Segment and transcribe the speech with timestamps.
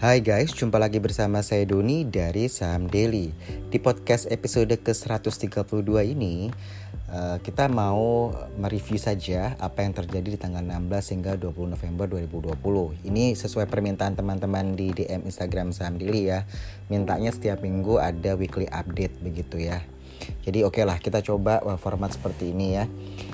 [0.00, 3.36] Hai guys, jumpa lagi bersama saya Doni dari Saham Daily.
[3.68, 6.48] Di podcast episode ke-132 ini,
[7.12, 13.12] uh, kita mau mereview saja apa yang terjadi di tanggal 16 hingga 20 November 2020.
[13.12, 16.48] Ini sesuai permintaan teman-teman di DM Instagram Saham Daily ya.
[16.88, 19.84] Mintanya setiap minggu ada weekly update begitu ya.
[20.48, 22.88] Jadi oke okay lah kita coba uh, format seperti ini ya.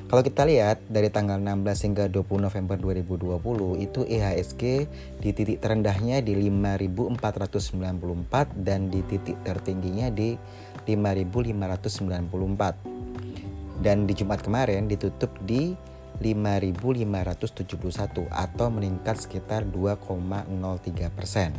[0.07, 3.43] Kalau kita lihat dari tanggal 16 hingga 20 November 2020
[3.83, 4.87] itu IHSG
[5.19, 10.39] di titik terendahnya di 5494 dan di titik tertingginya di
[10.87, 13.83] 5594.
[13.83, 15.75] Dan di Jumat kemarin ditutup di
[16.23, 21.51] 5571 atau meningkat sekitar 2,03 persen.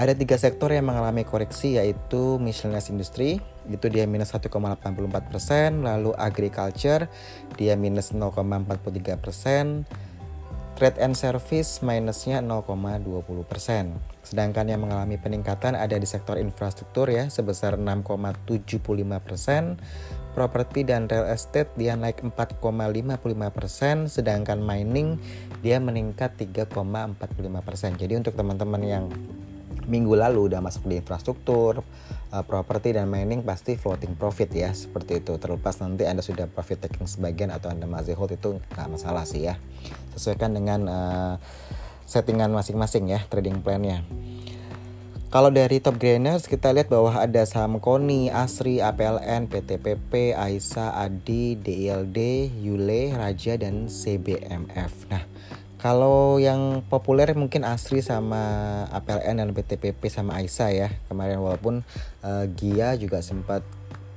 [0.00, 3.38] Ada tiga sektor yang mengalami koreksi yaitu miscellaneous industry
[3.70, 4.50] itu dia minus 1,84
[5.30, 7.06] persen, lalu agriculture
[7.60, 9.86] dia minus 0,43 persen,
[10.74, 13.04] trade and service minusnya 0,20
[13.46, 13.94] persen.
[14.24, 18.82] Sedangkan yang mengalami peningkatan ada di sektor infrastruktur ya sebesar 6,75
[19.22, 19.78] persen,
[20.32, 22.58] properti dan real estate dia naik 4,55
[23.52, 25.20] persen, sedangkan mining
[25.60, 27.94] dia meningkat 3,45 persen.
[27.94, 29.06] Jadi untuk teman-teman yang
[29.86, 31.82] minggu lalu udah masuk di infrastruktur,
[32.32, 35.36] uh, properti dan mining pasti floating profit ya seperti itu.
[35.36, 39.46] Terlepas nanti anda sudah profit taking sebagian atau anda masih hold itu nggak masalah sih
[39.46, 39.60] ya.
[40.16, 41.34] Sesuaikan dengan uh,
[42.06, 44.04] settingan masing-masing ya trading plannya.
[45.32, 51.56] Kalau dari top gainers kita lihat bahwa ada saham Koni, Asri, APLN, PTPP, Aisa, Adi,
[51.56, 55.08] DILD, Yule, Raja dan CBMF.
[55.08, 55.24] Nah,
[55.82, 58.38] kalau yang populer mungkin Asri sama
[58.94, 61.82] APLN dan PTPP sama Aisa ya kemarin walaupun
[62.22, 63.66] uh, Gia juga sempat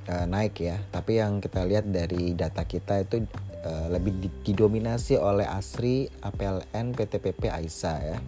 [0.05, 0.77] uh, naik ya.
[0.93, 3.25] Tapi yang kita lihat dari data kita itu
[3.65, 4.13] uh, lebih
[4.45, 8.21] didominasi oleh Asri, APLN, PTPP, Aisa ya.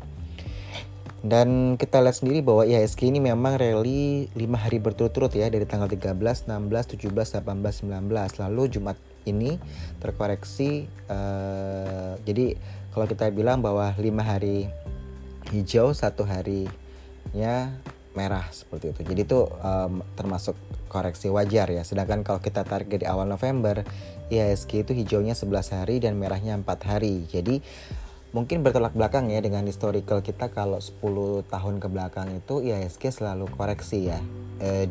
[1.22, 5.90] Dan kita lihat sendiri bahwa IHSG ini memang rally 5 hari berturut-turut ya dari tanggal
[5.90, 8.42] 13, 16, 17, 18, 19.
[8.42, 8.98] Lalu Jumat
[9.28, 9.60] ini
[10.00, 12.56] terkoreksi uh, jadi
[12.92, 14.67] kalau kita bilang bahwa lima hari
[15.52, 17.71] hijau satu harinya
[18.17, 19.02] merah seperti itu.
[19.14, 20.58] Jadi itu um, termasuk
[20.89, 21.86] koreksi wajar ya.
[21.86, 23.86] Sedangkan kalau kita target di awal November
[24.33, 27.30] IHSG itu hijaunya 11 hari dan merahnya empat hari.
[27.30, 27.61] Jadi
[28.33, 30.49] mungkin bertolak belakang ya dengan historical kita.
[30.49, 34.19] Kalau 10 tahun ke belakang itu IHSG selalu koreksi ya.
[34.58, 34.89] Eh,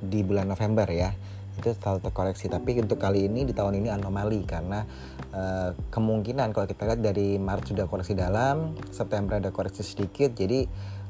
[0.00, 1.12] di bulan November ya
[1.58, 2.46] itu selalu terkoreksi.
[2.46, 4.86] Tapi untuk kali ini di tahun ini anomali karena
[5.34, 10.36] uh, kemungkinan kalau kita lihat dari Maret sudah koreksi dalam September ada koreksi sedikit.
[10.36, 10.66] Jadi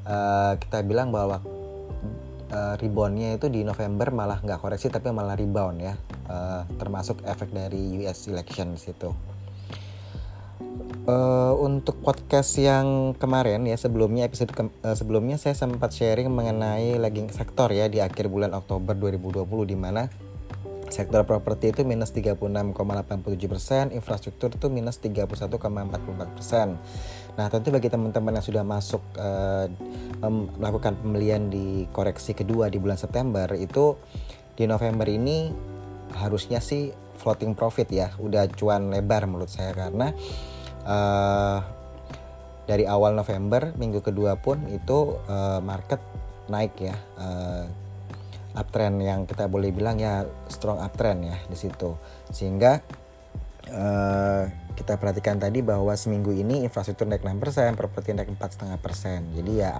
[0.07, 1.41] uh, kita bilang bahwa
[2.51, 5.95] uh, reboundnya itu di November malah nggak koreksi tapi malah rebound ya.
[6.31, 9.11] Uh, termasuk efek dari US election situ.
[11.01, 17.01] Uh, untuk podcast yang kemarin ya sebelumnya episode ke, uh, sebelumnya saya sempat sharing mengenai
[17.01, 20.05] lagging sektor ya di akhir bulan Oktober 2020 di mana
[20.91, 26.75] Sektor properti itu minus 36,87 persen, infrastruktur itu minus 31,44 persen.
[27.39, 29.71] Nah tentu bagi teman-teman yang sudah masuk uh,
[30.59, 33.95] melakukan pembelian di koreksi kedua di bulan September itu
[34.59, 35.47] di November ini
[36.11, 40.11] harusnya sih floating profit ya, udah cuan lebar menurut saya karena
[40.83, 41.63] uh,
[42.67, 46.03] dari awal November minggu kedua pun itu uh, market
[46.51, 46.99] naik ya.
[47.15, 47.63] Uh,
[48.55, 51.95] uptrend yang kita boleh bilang ya strong uptrend ya di situ
[52.31, 52.83] sehingga
[53.71, 54.43] uh,
[54.75, 59.37] kita perhatikan tadi bahwa seminggu ini infrastruktur naik 6%, properti naik 4,5%.
[59.37, 59.77] Jadi ya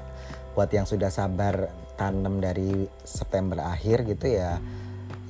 [0.54, 4.60] buat yang sudah sabar tanam dari September akhir gitu ya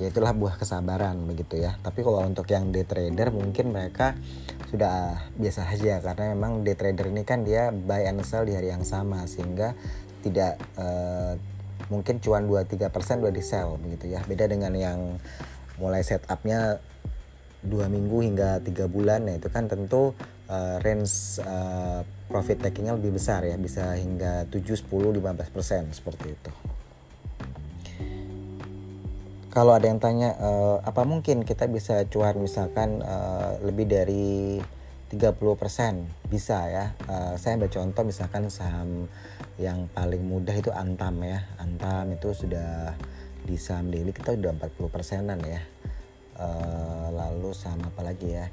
[0.01, 1.77] ya itulah buah kesabaran begitu ya.
[1.79, 4.17] Tapi kalau untuk yang day trader mungkin mereka
[4.73, 8.73] sudah biasa aja karena memang day trader ini kan dia buy and sell di hari
[8.73, 9.77] yang sama sehingga
[10.25, 11.37] tidak uh,
[11.89, 12.91] mungkin cuan 2-3%
[13.23, 14.21] udah di sell begitu ya.
[14.27, 15.17] Beda dengan yang
[15.81, 16.77] mulai setupnya
[17.61, 20.17] dua minggu hingga tiga bulan ya itu kan tentu
[20.49, 26.51] uh, range uh, profit takingnya lebih besar ya bisa hingga 7, 10, 15% seperti itu.
[29.51, 34.63] Kalau ada yang tanya uh, apa mungkin kita bisa cuan misalkan uh, lebih dari
[35.11, 36.95] 30% bisa ya.
[37.03, 39.11] Uh, saya ambil contoh misalkan saham
[39.59, 41.43] yang paling mudah itu Antam ya.
[41.59, 42.95] Antam itu sudah
[43.43, 45.59] di saham daily kita udah 40 persenan ya.
[46.39, 48.47] Uh, lalu saham apa lagi ya?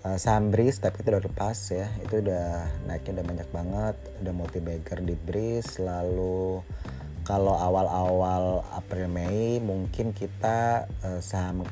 [0.00, 1.92] Uh, saham Breeze tapi itu udah lepas ya.
[2.00, 3.96] Itu udah naiknya udah banyak banget.
[4.24, 5.76] Udah multi bagger di Breeze.
[5.76, 6.64] Lalu
[7.28, 11.68] kalau awal-awal April Mei mungkin kita uh, saham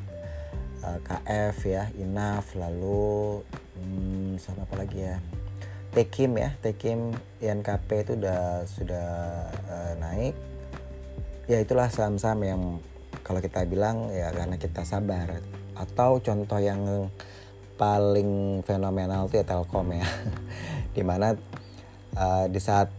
[0.85, 3.41] uh, KF ya Inaf lalu
[3.81, 5.17] hmm, sama apa lagi ya?
[5.95, 9.09] Tekim ya Tekim INKP itu udah sudah
[9.71, 10.37] uh, naik.
[11.49, 12.63] Ya itulah saham-saham yang
[13.25, 15.41] kalau kita bilang ya karena kita sabar.
[15.75, 17.09] Atau contoh yang
[17.75, 20.07] paling fenomenal itu ya Telkom ya.
[20.97, 21.35] Di mana
[22.15, 22.91] uh, di saat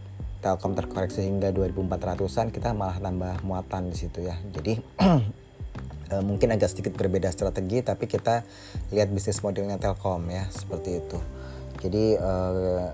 [0.44, 4.36] Telkom terkoreksi hingga 2400-an kita malah tambah muatan di situ ya.
[4.52, 4.78] Jadi
[6.12, 8.42] uh, mungkin agak sedikit berbeda strategi tapi kita
[8.92, 11.18] lihat bisnis modelnya Telkom ya seperti itu.
[11.82, 12.90] Jadi uh,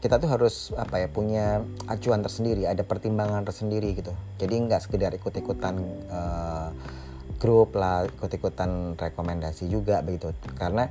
[0.00, 4.12] kita tuh harus apa ya punya acuan tersendiri ada pertimbangan tersendiri gitu.
[4.38, 5.74] Jadi nggak sekedar ikut-ikutan
[6.12, 6.70] uh,
[7.36, 10.32] grup lah ikut-ikutan rekomendasi juga begitu.
[10.56, 10.88] Karena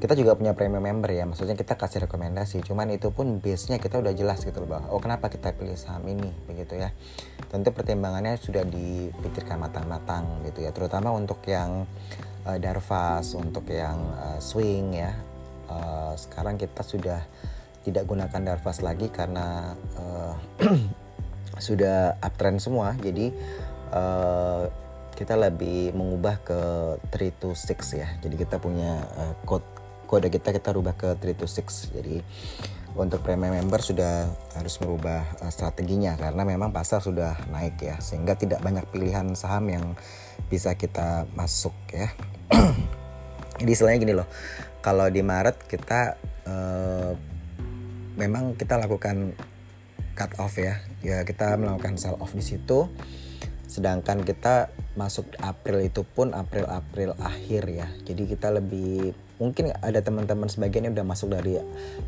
[0.00, 2.64] kita juga punya premium member ya maksudnya kita kasih rekomendasi.
[2.64, 5.76] Cuman itu pun base nya kita udah jelas gitu loh bahwa oh kenapa kita pilih
[5.76, 6.32] saham ini?
[6.48, 6.94] begitu ya.
[7.52, 11.84] Tentu pertimbangannya sudah dipikirkan matang-matang gitu ya terutama untuk yang
[12.46, 15.12] uh, Darvas untuk yang uh, swing ya.
[15.70, 17.20] Uh, sekarang kita sudah
[17.84, 20.34] tidak gunakan Darvas lagi karena uh,
[21.66, 22.96] sudah uptrend semua.
[22.98, 23.32] Jadi
[23.92, 24.64] uh,
[25.20, 26.60] kita lebih mengubah ke
[27.12, 28.08] 3 to 6 ya.
[28.24, 29.68] Jadi kita punya uh, code
[30.08, 32.24] kode kita kita rubah ke 3 to 6 jadi
[32.98, 34.26] untuk premium member sudah
[34.56, 38.00] harus merubah uh, strateginya karena memang pasar sudah naik ya.
[38.00, 39.92] Sehingga tidak banyak pilihan saham yang
[40.48, 42.08] bisa kita masuk ya.
[43.60, 44.28] Jadi istilahnya gini loh
[44.80, 46.16] kalau di Maret kita
[46.48, 47.12] uh,
[48.16, 49.36] memang kita lakukan
[50.16, 50.80] cut off ya.
[51.04, 52.88] Ya kita melakukan sell off di situ.
[53.68, 57.88] Sedangkan kita masuk April itu pun April April akhir ya.
[58.04, 61.56] Jadi kita lebih mungkin ada teman-teman sebagian yang udah masuk dari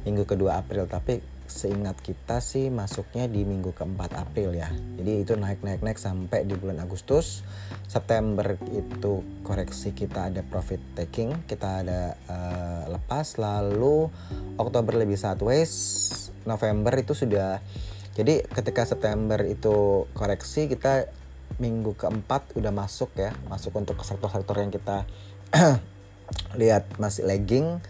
[0.05, 4.69] minggu kedua April tapi seingat kita sih masuknya di minggu keempat April ya.
[5.01, 7.41] Jadi itu naik naik naik sampai di bulan Agustus.
[7.89, 13.41] September itu koreksi kita ada profit taking kita ada uh, lepas.
[13.41, 14.13] Lalu
[14.61, 15.73] Oktober lebih sideways
[16.45, 17.65] November itu sudah
[18.13, 21.09] jadi ketika September itu koreksi kita
[21.59, 25.05] minggu keempat udah masuk ya masuk untuk sektor-sektor yang kita
[26.61, 27.81] lihat masih lagging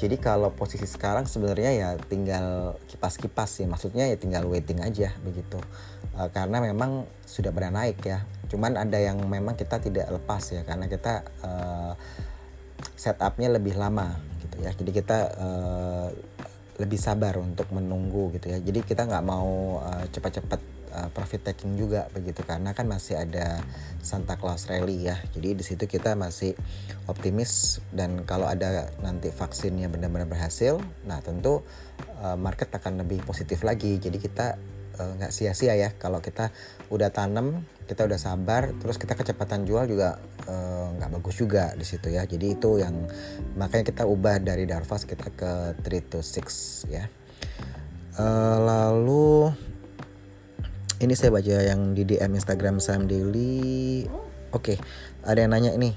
[0.00, 5.60] jadi kalau posisi sekarang sebenarnya ya tinggal kipas-kipas sih, maksudnya ya tinggal waiting aja begitu.
[6.16, 8.24] E, karena memang sudah pada naik ya.
[8.48, 11.50] Cuman ada yang memang kita tidak lepas ya, karena kita e,
[12.96, 14.72] setupnya lebih lama gitu ya.
[14.72, 15.48] Jadi kita e,
[16.80, 18.58] lebih sabar untuk menunggu gitu ya.
[18.58, 20.60] Jadi kita nggak mau e, cepat-cepat
[20.90, 22.42] uh, profit taking juga begitu.
[22.42, 23.62] Karena kan masih ada
[24.02, 25.16] Santa Claus Rally ya.
[25.34, 26.54] Jadi di situ kita masih
[27.06, 27.82] optimis.
[27.94, 31.62] Dan kalau ada nanti vaksinnya benar-benar berhasil nah tentu
[32.22, 33.98] uh, market akan lebih positif lagi.
[34.00, 34.79] Jadi kita uh,
[35.18, 35.92] nggak uh, sia-sia ya.
[35.96, 36.52] Kalau kita
[36.92, 40.22] udah tanam kita udah sabar terus kita kecepatan jual juga
[40.94, 42.26] nggak uh, bagus juga di situ ya.
[42.28, 43.08] Jadi itu yang
[43.58, 45.52] makanya kita ubah dari Darvas kita ke
[45.82, 47.08] 3 to 6 ya.
[48.20, 49.54] Uh, lalu
[51.00, 54.04] ini saya baca yang di DM Instagram Sam Daily.
[54.50, 54.76] Oke okay,
[55.24, 55.94] ada yang nanya ini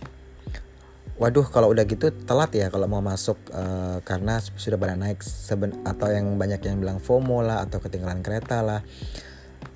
[1.21, 5.74] waduh kalau udah gitu telat ya kalau mau masuk uh, karena sudah pada naik seben
[5.86, 8.81] atau yang banyak yang bilang FOMO lah atau ketinggalan kereta lah.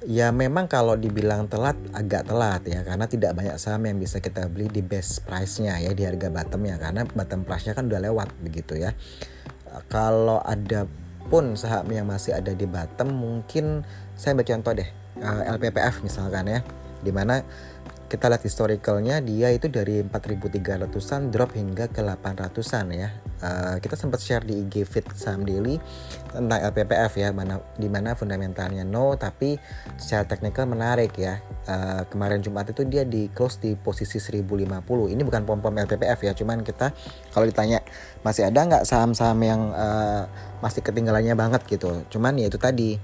[0.07, 4.47] Ya memang kalau dibilang telat agak telat ya karena tidak banyak saham yang bisa kita
[4.47, 8.29] beli di best price-nya ya di harga bottom ya karena bottom price-nya kan udah lewat
[8.39, 8.95] begitu ya.
[9.91, 10.87] Kalau ada
[11.27, 13.83] pun saham yang masih ada di bottom mungkin
[14.15, 16.59] saya ambil contoh deh eh, LPPF misalkan ya
[17.03, 17.43] di mana
[18.07, 23.11] kita lihat historicalnya dia itu dari 4300an drop hingga ke 800an ya.
[23.37, 25.77] Uh, kita sempat share di IG Fit Saham Daily
[26.31, 29.59] tentang LPPF ya mana di mana fundamentalnya no tapi
[29.99, 31.43] secara teknikal menarik ya.
[31.67, 36.23] Uh, kemarin Jumat itu dia di close di posisi 1050 ini bukan pom pom LPPF
[36.23, 36.95] ya cuman kita
[37.35, 37.83] kalau ditanya
[38.23, 40.25] masih ada nggak saham-saham yang uh,
[40.63, 41.61] masih ketinggalannya banget?
[41.67, 42.07] gitu.
[42.07, 42.95] Cuman ya itu tadi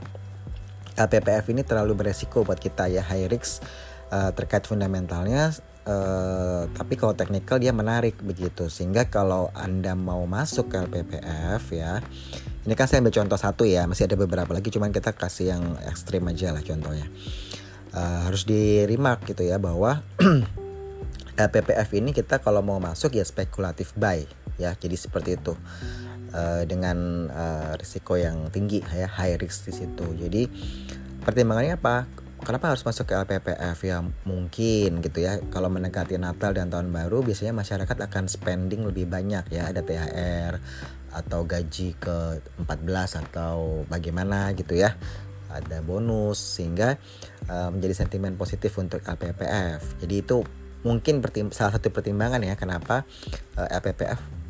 [0.95, 3.65] LPPF ini terlalu beresiko buat kita ya high risk
[4.13, 5.49] uh, terkait fundamentalnya
[5.89, 12.05] uh, tapi kalau teknikal dia menarik begitu sehingga kalau anda mau masuk ke LPPF ya
[12.63, 15.63] ini kan saya ambil contoh satu ya masih ada beberapa lagi cuman kita kasih yang
[15.89, 17.09] ekstrim aja lah contohnya
[17.97, 20.05] uh, harus di remark gitu ya bahwa
[21.33, 24.21] LPPF ini kita kalau mau masuk ya spekulatif buy
[24.61, 25.57] ya jadi seperti itu
[26.33, 30.05] uh, dengan uh, risiko yang tinggi ya high risk di situ.
[30.17, 30.49] Jadi
[31.23, 32.22] pertimbangannya apa?
[32.43, 34.03] Kenapa harus masuk ke LPPF ya?
[34.27, 35.39] Mungkin gitu ya.
[35.47, 40.59] Kalau mendekati Natal dan Tahun Baru biasanya masyarakat akan spending lebih banyak ya, ada THR
[41.15, 44.91] atau gaji ke 14 atau bagaimana gitu ya.
[45.47, 46.99] Ada bonus sehingga
[47.47, 50.03] uh, menjadi sentimen positif untuk LPPF.
[50.03, 50.43] Jadi itu
[50.83, 51.23] mungkin
[51.55, 53.07] salah satu pertimbangan ya kenapa
[53.55, 54.42] uh, LPPF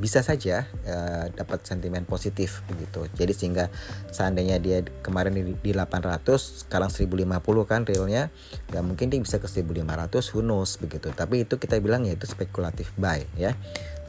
[0.00, 3.04] bisa saja uh, dapat sentimen positif begitu.
[3.12, 3.68] Jadi sehingga
[4.08, 7.36] seandainya dia kemarin di, di 800, sekarang 1050
[7.68, 8.32] kan realnya,
[8.72, 11.12] nggak mungkin dia bisa ke 1500, who knows begitu.
[11.12, 13.52] Tapi itu kita bilang ya itu spekulatif buy ya.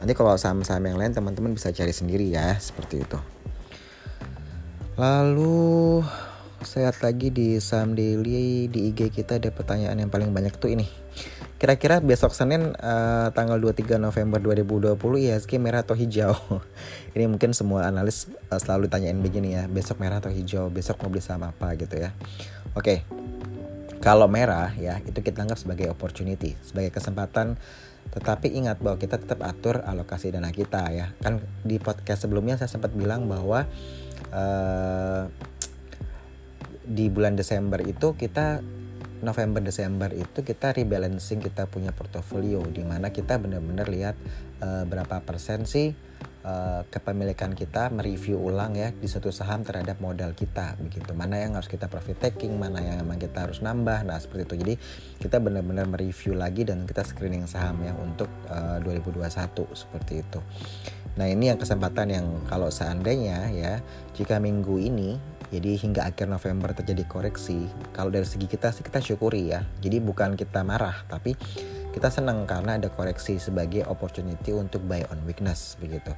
[0.00, 3.20] Nanti kalau saham-saham yang lain teman-teman bisa cari sendiri ya seperti itu.
[4.96, 6.00] Lalu
[6.64, 10.70] saya lihat lagi di saham daily di IG kita ada pertanyaan yang paling banyak tuh
[10.70, 11.01] ini
[11.62, 16.34] Kira-kira besok Senin uh, tanggal 23 November 2020 IHSG merah atau hijau?
[17.14, 21.14] Ini mungkin semua analis uh, selalu tanyain begini ya, besok merah atau hijau, besok mau
[21.14, 22.10] beli saham apa gitu ya.
[22.74, 23.06] Oke.
[24.02, 27.54] Kalau merah ya, itu kita anggap sebagai opportunity, sebagai kesempatan
[28.10, 31.14] tetapi ingat bahwa kita tetap atur alokasi dana kita ya.
[31.22, 33.70] Kan di podcast sebelumnya saya sempat bilang bahwa
[34.34, 35.30] uh,
[36.82, 38.58] di bulan Desember itu kita
[39.22, 44.18] November Desember itu kita rebalancing kita punya portofolio di mana kita benar-benar lihat
[44.60, 45.94] uh, berapa persen sih
[46.42, 51.14] uh, kepemilikan kita mereview ulang ya di satu saham terhadap modal kita begitu.
[51.14, 54.54] Mana yang harus kita profit taking mana yang memang kita harus nambah nah seperti itu.
[54.66, 54.74] Jadi
[55.22, 59.22] kita benar-benar mereview lagi dan kita screening saham yang untuk uh, 2021
[59.72, 60.40] seperti itu.
[61.12, 63.84] Nah ini yang kesempatan yang kalau seandainya ya
[64.16, 65.20] jika minggu ini
[65.52, 67.68] jadi hingga akhir November terjadi koreksi.
[67.92, 69.60] Kalau dari segi kita sih kita syukuri ya.
[69.84, 71.36] Jadi bukan kita marah, tapi
[71.92, 76.16] kita senang karena ada koreksi sebagai opportunity untuk buy on weakness begitu.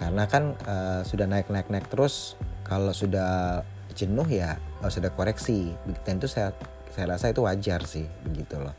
[0.00, 3.60] Karena kan uh, sudah naik-naik-naik terus, kalau sudah
[3.92, 5.76] jenuh ya harus ada koreksi.
[6.08, 6.56] Tentu saya
[6.96, 8.72] saya rasa itu wajar sih begitu loh.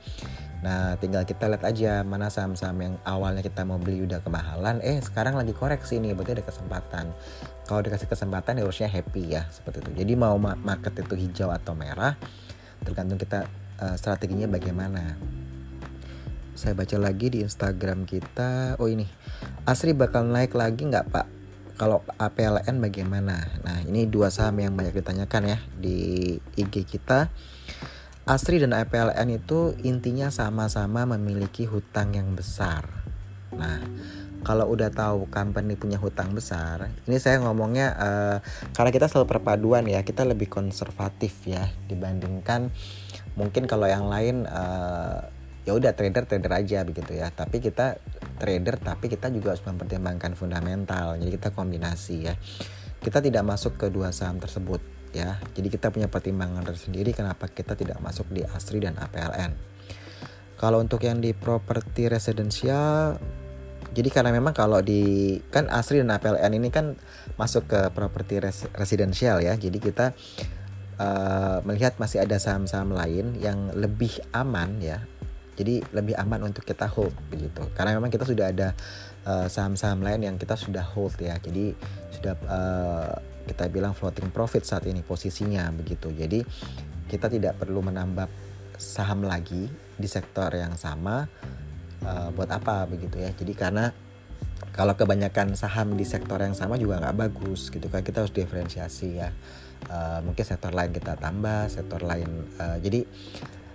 [0.64, 5.04] Nah, tinggal kita lihat aja mana saham-saham yang awalnya kita mau beli udah kemahalan, eh
[5.04, 7.06] sekarang lagi koreksi nih, berarti ada kesempatan.
[7.68, 9.92] Kalau dikasih kesempatan ya harusnya happy ya, seperti itu.
[10.00, 12.16] Jadi mau market itu hijau atau merah,
[12.80, 13.44] tergantung kita
[13.84, 15.20] uh, strateginya bagaimana.
[16.56, 19.04] Saya baca lagi di Instagram kita, oh ini,
[19.68, 21.28] Asri bakal naik lagi nggak Pak?
[21.76, 23.36] Kalau APLN bagaimana?
[23.68, 27.28] Nah, ini dua saham yang banyak ditanyakan ya di IG kita.
[28.24, 32.88] Asri dan APLN itu intinya sama-sama memiliki hutang yang besar.
[33.52, 33.84] Nah,
[34.48, 38.38] kalau udah tahu company punya hutang besar, ini saya ngomongnya uh,
[38.72, 42.72] karena kita selalu perpaduan ya, kita lebih konservatif ya dibandingkan
[43.36, 45.28] mungkin kalau yang lain uh,
[45.68, 47.28] ya udah trader trader aja begitu ya.
[47.28, 48.00] Tapi kita
[48.40, 51.20] trader tapi kita juga harus mempertimbangkan fundamental.
[51.20, 52.40] Jadi kita kombinasi ya.
[53.04, 55.40] Kita tidak masuk ke dua saham tersebut ya.
[55.54, 59.52] Jadi kita punya pertimbangan tersendiri kenapa kita tidak masuk di ASRI dan APLN.
[60.58, 63.20] Kalau untuk yang di properti residensial
[63.94, 66.98] jadi karena memang kalau di kan ASRI dan APLN ini kan
[67.38, 69.54] masuk ke properti res, residensial ya.
[69.54, 70.18] Jadi kita
[70.98, 75.06] uh, melihat masih ada saham-saham lain yang lebih aman ya.
[75.54, 77.62] Jadi lebih aman untuk kita hold begitu.
[77.78, 78.74] Karena memang kita sudah ada
[79.22, 81.38] eh, saham-saham lain yang kita sudah hold ya.
[81.38, 81.78] Jadi
[82.10, 86.10] sudah uh, kita bilang floating profit saat ini posisinya begitu.
[86.12, 86.44] Jadi
[87.08, 88.28] kita tidak perlu menambah
[88.80, 91.30] saham lagi di sektor yang sama
[92.04, 93.32] uh, buat apa begitu ya.
[93.32, 93.94] Jadi karena
[94.74, 99.22] kalau kebanyakan saham di sektor yang sama juga nggak bagus gitu kan kita harus diferensiasi
[99.22, 99.30] ya.
[99.92, 102.28] Uh, mungkin sektor lain kita tambah, sektor lain.
[102.56, 103.04] Uh, jadi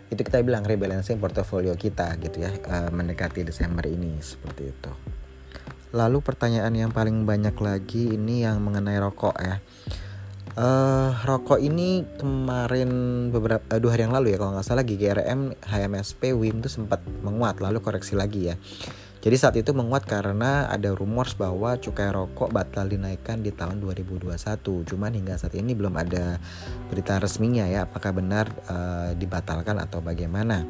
[0.08, 5.17] itu kita bilang rebalancing portofolio kita gitu ya uh, mendekati Desember ini seperti itu.
[5.96, 9.56] Lalu pertanyaan yang paling banyak lagi ini yang mengenai rokok ya.
[10.58, 12.90] Uh, rokok ini kemarin
[13.30, 16.98] beberapa uh, dua hari yang lalu ya kalau nggak salah GGRM, HMSP, WIM itu sempat
[17.22, 18.58] menguat lalu koreksi lagi ya.
[19.18, 24.34] Jadi saat itu menguat karena ada rumors bahwa cukai rokok batal dinaikkan di tahun 2021.
[24.62, 26.38] Cuman hingga saat ini belum ada
[26.90, 30.62] berita resminya ya apakah benar uh, dibatalkan atau bagaimana.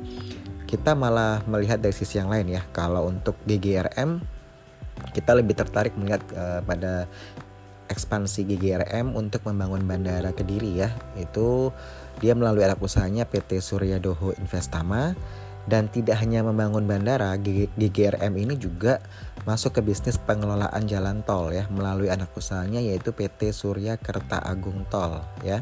[0.69, 2.61] Kita malah melihat dari sisi yang lain ya.
[2.77, 4.38] Kalau untuk GGRM
[5.15, 7.07] kita lebih tertarik melihat uh, pada
[7.89, 10.93] ekspansi GGRM untuk membangun bandara Kediri ya.
[11.17, 11.73] Itu
[12.21, 15.17] dia melalui anak usahanya PT Surya Doho Investama
[15.69, 19.05] dan tidak hanya membangun bandara, GGRM ini juga
[19.45, 24.89] masuk ke bisnis pengelolaan jalan tol ya melalui anak usahanya yaitu PT Surya Kerta Agung
[24.89, 25.61] Tol ya.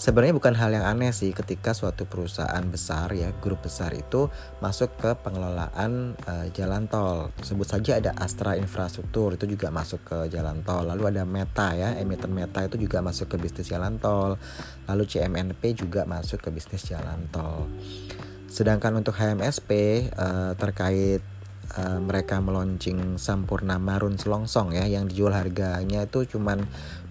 [0.00, 4.32] Sebenarnya bukan hal yang aneh sih ketika suatu perusahaan besar ya, grup besar itu
[4.64, 7.28] masuk ke pengelolaan uh, jalan tol.
[7.44, 10.88] Sebut saja ada Astra Infrastruktur itu juga masuk ke jalan tol.
[10.88, 14.40] Lalu ada Meta ya, emiten Meta itu juga masuk ke bisnis jalan tol.
[14.88, 17.68] Lalu CMNP juga masuk ke bisnis jalan tol.
[18.48, 21.20] Sedangkan untuk HMSP uh, eh, terkait
[21.76, 26.66] uh, mereka meluncing Sampurna Marun Selongsong ya yang dijual harganya itu cuman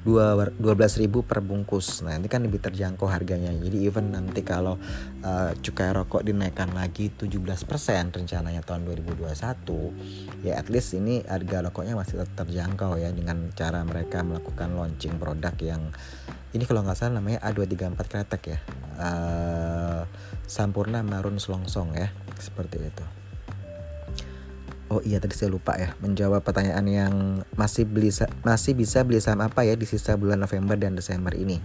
[0.07, 2.07] 12.000 per bungkus.
[2.07, 3.51] Nah, ini kan lebih terjangkau harganya.
[3.51, 4.79] Jadi even nanti kalau
[5.27, 7.67] uh, cukai rokok dinaikkan lagi 17%
[8.15, 14.23] rencananya tahun 2021, ya at least ini harga rokoknya masih terjangkau ya dengan cara mereka
[14.23, 15.91] melakukan launching produk yang
[16.55, 18.59] ini kalau nggak salah namanya A234 kretek ya.
[18.95, 20.01] Uh,
[20.47, 23.18] Sampurna Marun Selongsong ya, seperti itu.
[24.89, 27.13] Oh iya tadi saya lupa ya menjawab pertanyaan yang
[27.53, 28.09] masih beli
[28.41, 31.61] masih bisa beli saham apa ya di sisa bulan November dan Desember ini.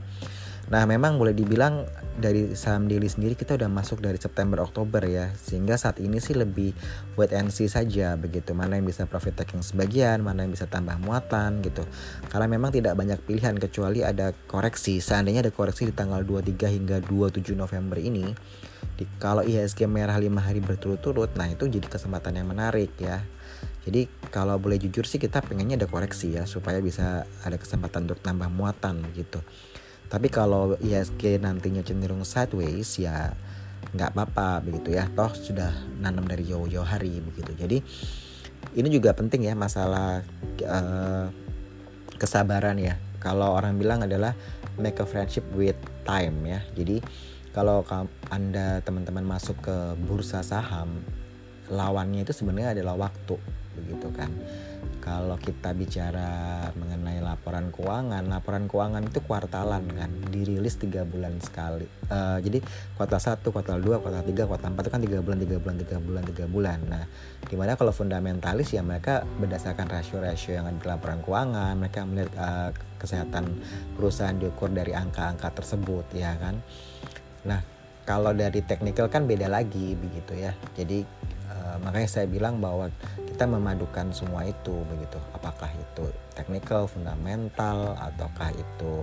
[0.73, 1.85] Nah memang boleh dibilang
[2.16, 5.28] dari saham daily sendiri kita udah masuk dari September Oktober ya.
[5.37, 6.73] Sehingga saat ini sih lebih
[7.21, 8.56] wait and see saja begitu.
[8.56, 11.85] Mana yang bisa profit taking sebagian mana yang bisa tambah muatan gitu.
[12.33, 15.04] Karena memang tidak banyak pilihan kecuali ada koreksi.
[15.04, 18.33] Seandainya ada koreksi di tanggal 23 hingga 27 November ini
[18.94, 23.21] di, kalau IHSG merah lima hari berturut-turut nah itu jadi kesempatan yang menarik ya.
[23.85, 28.16] Jadi kalau boleh jujur sih kita pengennya ada koreksi ya supaya bisa ada kesempatan untuk
[28.25, 29.44] tambah muatan gitu
[30.14, 33.35] tapi kalau IHSG nantinya cenderung sideways ya
[33.99, 35.11] nggak apa-apa begitu ya.
[35.11, 37.50] Toh sudah nanam dari jauh-jauh hari begitu.
[37.59, 37.78] Jadi
[38.78, 40.23] ini juga penting ya masalah
[40.62, 41.26] uh,
[42.14, 42.94] kesabaran ya.
[43.18, 44.38] Kalau orang bilang adalah
[44.78, 45.75] make a friendship with
[46.06, 46.62] time ya.
[46.78, 47.02] Jadi
[47.50, 47.83] kalau
[48.30, 51.02] anda teman-teman masuk ke bursa saham
[51.75, 53.35] lawannya itu sebenarnya adalah waktu
[53.75, 54.30] begitu kan
[55.04, 61.84] kalau kita bicara mengenai laporan keuangan laporan keuangan itu kuartalan kan dirilis tiga bulan sekali.
[62.08, 62.64] Uh, jadi
[62.96, 65.96] kuartal satu kuartal dua kuartal tiga kuartal empat itu kan tiga bulan tiga bulan tiga
[66.00, 66.78] bulan tiga bulan.
[66.88, 67.04] Nah
[67.44, 72.32] di mana kalau fundamentalis ya mereka berdasarkan rasio-rasio yang ada di laporan keuangan mereka melihat
[72.40, 73.60] uh, kesehatan
[74.00, 76.56] perusahaan diukur dari angka-angka tersebut ya kan?
[77.44, 77.60] Nah,
[78.08, 80.56] kalau dari teknikal kan beda lagi begitu ya.
[80.72, 81.04] Jadi
[81.52, 82.88] uh, makanya saya bilang bahwa
[83.34, 85.18] kita memadukan semua itu begitu.
[85.34, 86.06] Apakah itu
[86.38, 89.02] teknikal, fundamental ataukah itu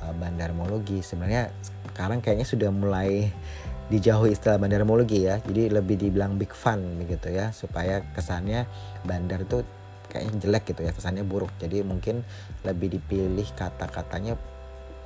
[0.00, 1.04] uh, bandarmologi.
[1.04, 1.52] Sebenarnya
[1.92, 3.28] sekarang kayaknya sudah mulai
[3.92, 5.44] dijauhi istilah bandarmologi ya.
[5.44, 8.64] Jadi lebih dibilang big fun begitu ya supaya kesannya
[9.04, 9.60] bandar itu
[10.08, 11.52] kayaknya jelek gitu ya, kesannya buruk.
[11.60, 12.24] Jadi mungkin
[12.64, 14.40] lebih dipilih kata-katanya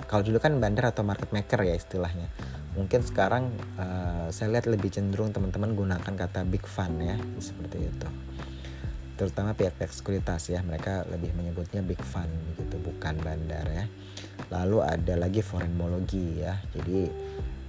[0.07, 2.33] kalau dulu kan bandar atau market maker ya istilahnya
[2.73, 8.09] mungkin sekarang uh, saya lihat lebih cenderung teman-teman gunakan kata big fund ya seperti itu
[9.21, 10.65] terutama pihak-pihak sekuritas ya.
[10.65, 13.85] Mereka lebih menyebutnya big fund gitu bukan bandar ya.
[14.49, 16.57] Lalu ada lagi forenmologi ya.
[16.73, 17.05] Jadi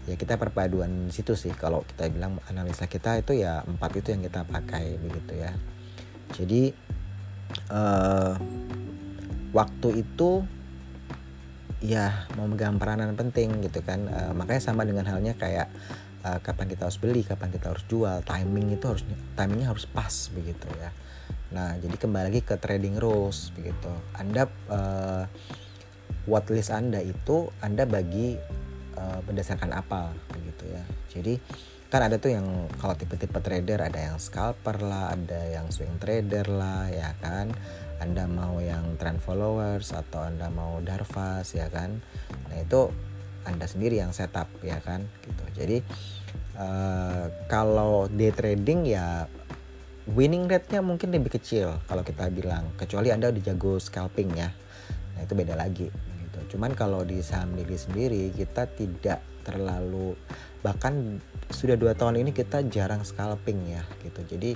[0.08, 1.52] ya kita perpaduan situ sih.
[1.52, 5.52] Kalau kita bilang analisa kita itu ya empat itu yang kita pakai begitu ya.
[6.32, 6.72] Jadi
[7.68, 8.40] uh,
[9.52, 10.48] waktu itu
[11.84, 14.08] ya mau megang peranan penting gitu kan.
[14.08, 15.68] Uh, makanya sama dengan halnya kayak
[16.24, 19.04] uh, kapan kita harus beli kapan kita harus jual timing itu harus
[19.36, 20.90] timingnya harus pas begitu ya
[21.52, 25.28] nah jadi kembali lagi ke trading rules begitu anda uh,
[26.28, 28.40] list anda itu anda bagi
[28.96, 31.36] uh, berdasarkan apa begitu ya jadi
[31.92, 32.48] kan ada tuh yang
[32.80, 37.52] kalau tipe-tipe trader ada yang scalper lah ada yang swing trader lah ya kan
[38.02, 42.02] anda mau yang trend followers atau Anda mau Darvas ya kan.
[42.50, 42.90] Nah, itu
[43.46, 45.46] Anda sendiri yang setup ya kan gitu.
[45.54, 45.78] Jadi
[46.58, 49.30] uh, kalau day trading ya
[50.10, 54.50] winning rate-nya mungkin lebih kecil kalau kita bilang kecuali Anda udah jago scalping ya.
[55.18, 56.40] Nah, itu beda lagi gitu.
[56.58, 60.14] Cuman kalau di saham diri sendiri kita tidak terlalu
[60.62, 61.18] bahkan
[61.50, 64.22] sudah dua tahun ini kita jarang scalping ya gitu.
[64.38, 64.54] Jadi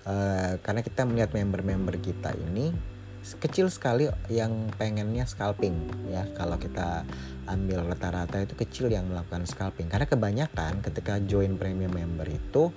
[0.00, 2.72] Eh, karena kita melihat member-member kita ini
[3.20, 5.76] kecil sekali yang pengennya scalping
[6.08, 7.04] ya kalau kita
[7.44, 12.72] ambil rata-rata itu kecil yang melakukan scalping karena kebanyakan ketika join premium member itu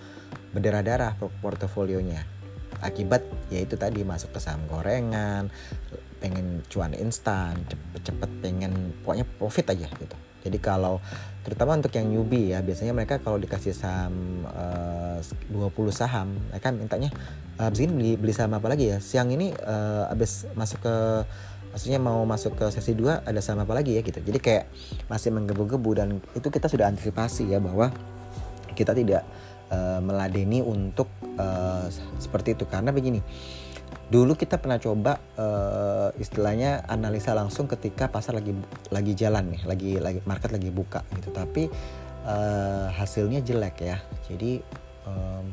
[0.54, 2.24] berdarah-darah portofolionya.
[2.80, 5.50] Akibat yaitu tadi masuk ke saham gorengan
[6.24, 10.16] pengen cuan instan cepet-cepet pengen pokoknya profit aja gitu.
[10.44, 11.00] Jadi kalau
[11.44, 16.72] terutama untuk yang newbie ya biasanya mereka kalau dikasih saham eh, uh, 20 saham mereka
[16.72, 17.12] mintanya
[17.60, 18.98] abis ini beli beli saham apa lagi ya?
[19.04, 20.96] Siang ini uh, abis masuk ke
[21.76, 24.20] maksudnya mau masuk ke sesi 2 ada saham apa lagi ya gitu.
[24.20, 24.66] Jadi kayak
[25.08, 27.92] masih menggebu-gebu dan itu kita sudah antisipasi ya bahwa
[28.76, 29.24] kita tidak
[29.74, 31.10] uh, meladeni untuk
[31.42, 31.90] uh,
[32.22, 32.70] seperti itu.
[32.70, 33.18] Karena begini
[34.04, 38.54] dulu kita pernah coba uh, istilahnya analisa langsung ketika pasar lagi
[38.94, 41.34] lagi jalan nih lagi lagi market lagi buka gitu.
[41.34, 41.66] Tapi
[42.30, 43.98] uh, hasilnya jelek ya.
[44.30, 44.62] Jadi
[45.10, 45.50] um,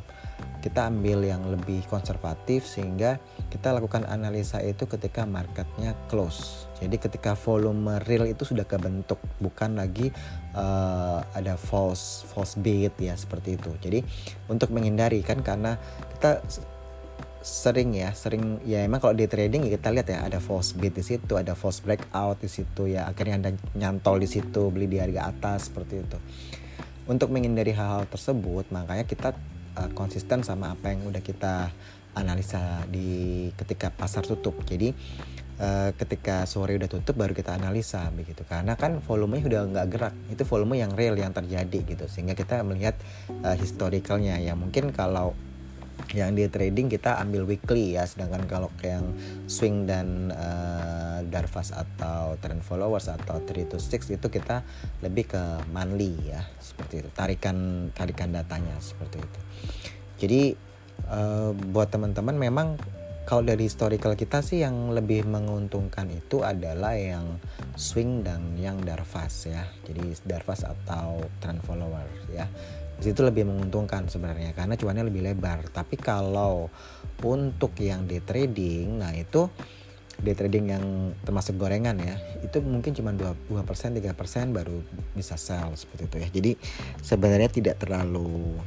[0.60, 3.16] kita ambil yang lebih konservatif sehingga
[3.48, 6.68] kita lakukan analisa itu ketika marketnya close.
[6.80, 10.12] Jadi ketika volume real itu sudah kebentuk bukan lagi
[10.54, 13.70] uh, ada false false bait ya seperti itu.
[13.82, 14.00] Jadi
[14.50, 15.78] untuk menghindari kan karena
[16.18, 16.42] kita
[17.40, 20.92] sering ya sering ya emang kalau di trading ya kita lihat ya ada false bid
[20.92, 25.00] di situ ada false breakout di situ ya akhirnya anda nyantol di situ beli di
[25.00, 26.18] harga atas seperti itu.
[27.08, 29.34] Untuk menghindari hal-hal tersebut makanya kita
[29.80, 31.72] uh, konsisten sama apa yang udah kita
[32.14, 34.58] analisa di ketika pasar tutup.
[34.66, 34.92] Jadi
[35.60, 38.42] uh, ketika sore udah tutup baru kita analisa begitu.
[38.48, 40.14] Karena kan volumenya udah nggak gerak.
[40.32, 42.04] Itu volume yang real yang terjadi gitu.
[42.08, 42.96] Sehingga kita melihat
[43.44, 44.40] uh, historicalnya.
[44.40, 45.36] Ya mungkin kalau
[46.16, 48.08] yang di trading kita ambil weekly ya.
[48.08, 49.12] Sedangkan kalau yang
[49.46, 54.64] swing dan uh, darvas atau trend followers atau 3 to 6 itu kita
[55.04, 56.42] lebih ke monthly ya.
[56.58, 57.08] Seperti itu.
[57.12, 59.40] Tarikan tarikan datanya seperti itu.
[60.20, 60.42] Jadi
[61.08, 62.76] uh, buat teman-teman memang
[63.28, 67.38] kalau dari historical kita sih yang lebih menguntungkan itu adalah yang
[67.76, 69.64] swing dan yang darvas ya.
[69.86, 72.48] Jadi darvas atau trend follower ya.
[73.00, 75.68] Itu lebih menguntungkan sebenarnya karena cuannya lebih lebar.
[75.70, 76.68] Tapi kalau
[77.20, 79.46] untuk yang day trading nah itu
[80.20, 80.84] day trading yang
[81.24, 84.84] termasuk gorengan ya itu mungkin cuma 2, 2% 3% baru
[85.16, 86.28] bisa sell seperti itu ya.
[86.28, 86.52] Jadi
[87.00, 88.60] sebenarnya tidak terlalu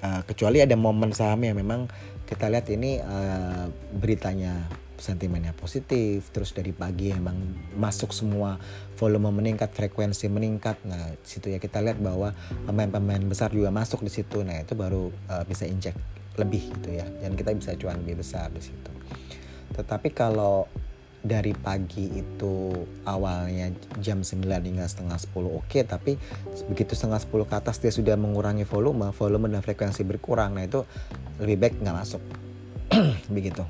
[0.00, 1.88] uh, kecuali ada momen saham yang memang
[2.32, 4.64] kita lihat ini uh, beritanya
[4.96, 7.36] sentimennya positif terus dari pagi emang
[7.76, 8.56] masuk semua
[8.96, 10.80] volume meningkat frekuensi meningkat.
[10.88, 12.32] Nah situ ya kita lihat bahwa
[12.64, 14.40] pemain-pemain besar juga masuk di situ.
[14.40, 15.92] Nah itu baru uh, bisa injek
[16.40, 17.04] lebih gitu ya.
[17.04, 18.90] Dan kita bisa cuan lebih besar di situ.
[19.76, 20.64] Tetapi kalau
[21.22, 22.74] dari pagi itu
[23.06, 23.70] awalnya
[24.02, 26.18] jam 9 hingga setengah 10 oke okay, tapi
[26.66, 30.58] begitu setengah 10 ke atas dia sudah mengurangi volume volume dan frekuensi berkurang.
[30.58, 30.82] Nah itu
[31.38, 32.22] lebih baik nggak masuk.
[33.36, 33.62] Begitu.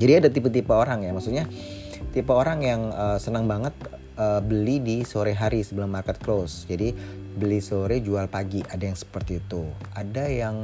[0.00, 1.44] Jadi ada tipe-tipe orang ya maksudnya
[2.16, 3.76] tipe orang yang uh, senang banget
[4.16, 6.64] uh, beli di sore hari sebelum market close.
[6.64, 6.96] Jadi
[7.36, 9.68] beli sore jual pagi ada yang seperti itu.
[9.92, 10.56] Ada yang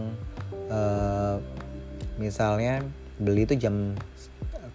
[0.73, 1.37] uh,
[2.17, 2.81] misalnya
[3.21, 3.93] beli itu jam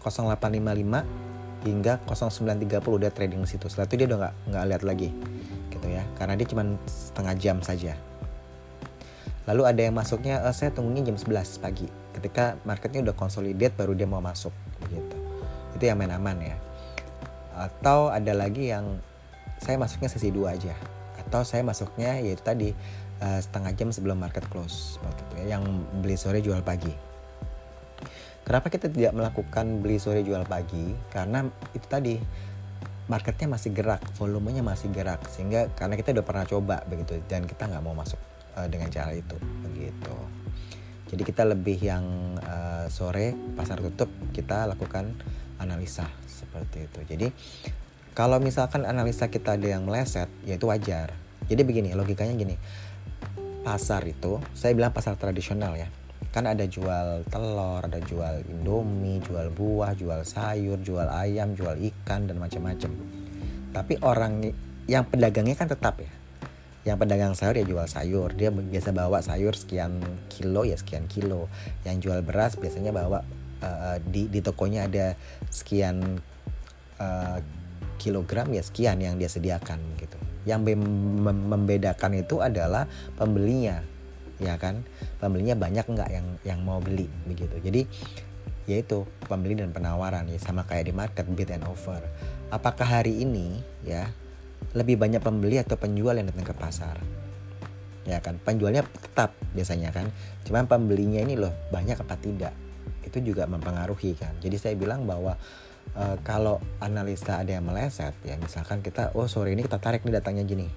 [0.03, 1.22] 0855
[1.63, 3.65] hingga 0930 udah trading di situ.
[3.71, 5.09] Setelah itu dia udah nggak nggak lihat lagi
[5.71, 6.03] gitu ya.
[6.19, 7.95] Karena dia cuma setengah jam saja.
[9.43, 11.87] Lalu ada yang masuknya uh, saya tunggunya jam 11 pagi.
[12.15, 14.53] Ketika marketnya udah consolidate baru dia mau masuk
[14.87, 15.17] gitu.
[15.75, 16.55] Itu yang main aman ya.
[17.55, 18.99] Atau ada lagi yang
[19.59, 20.75] saya masuknya sesi dua aja.
[21.19, 22.69] Atau saya masuknya yaitu tadi
[23.23, 25.63] uh, setengah jam sebelum market close gitu ya yang
[26.03, 27.12] beli sore jual pagi
[28.43, 32.15] kenapa kita tidak melakukan beli sore jual pagi karena itu tadi
[33.11, 37.67] marketnya masih gerak volumenya masih gerak sehingga karena kita udah pernah coba begitu dan kita
[37.67, 38.19] nggak mau masuk
[38.55, 40.15] uh, dengan cara itu begitu
[41.13, 42.05] jadi kita lebih yang
[42.41, 45.13] uh, sore pasar tutup kita lakukan
[45.61, 46.99] analisa seperti itu.
[47.05, 47.27] Jadi
[48.17, 51.13] kalau misalkan analisa kita ada yang meleset, ya itu wajar.
[51.45, 52.57] Jadi begini, logikanya gini.
[53.61, 55.85] Pasar itu, saya bilang pasar tradisional ya.
[56.33, 62.25] Kan ada jual telur, ada jual indomie, jual buah, jual sayur, jual ayam, jual ikan
[62.25, 62.89] dan macam-macam.
[63.69, 64.41] Tapi orang
[64.89, 66.09] yang pedagangnya kan tetap ya.
[66.83, 68.33] Yang pedagang sayur ya jual sayur.
[68.33, 70.01] Dia biasa bawa sayur sekian
[70.33, 71.53] kilo ya sekian kilo.
[71.85, 73.21] Yang jual beras biasanya bawa
[73.61, 75.13] uh, di di tokonya ada
[75.53, 76.17] sekian
[76.97, 77.37] uh,
[78.01, 80.17] kilogram ya sekian yang dia sediakan gitu.
[80.43, 80.75] Yang
[81.47, 83.92] membedakan itu adalah pembelinya
[84.43, 84.83] ya kan?
[85.17, 87.55] Pembelinya banyak nggak yang yang mau beli begitu.
[87.63, 87.87] Jadi
[88.67, 90.39] yaitu pembeli dan penawaran ya.
[90.39, 91.99] Sama kayak di market bid and offer.
[92.51, 94.11] Apakah hari ini ya
[94.75, 96.99] lebih banyak pembeli atau penjual yang datang ke pasar?
[98.03, 98.35] Ya kan?
[98.43, 100.11] Penjualnya tetap biasanya kan?
[100.43, 102.51] Cuma pembelinya ini loh banyak apa tidak?
[103.03, 104.35] Itu juga mempengaruhi kan?
[104.43, 105.39] Jadi saya bilang bahwa
[105.91, 110.19] e, kalau analisa ada yang meleset ya misalkan kita oh sore ini kita tarik nih
[110.19, 110.67] datangnya gini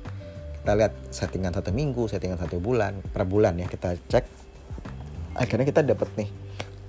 [0.67, 4.27] kita lihat settingan satu minggu settingan satu bulan per bulan ya kita cek.
[5.39, 6.31] Akhirnya kita dapat nih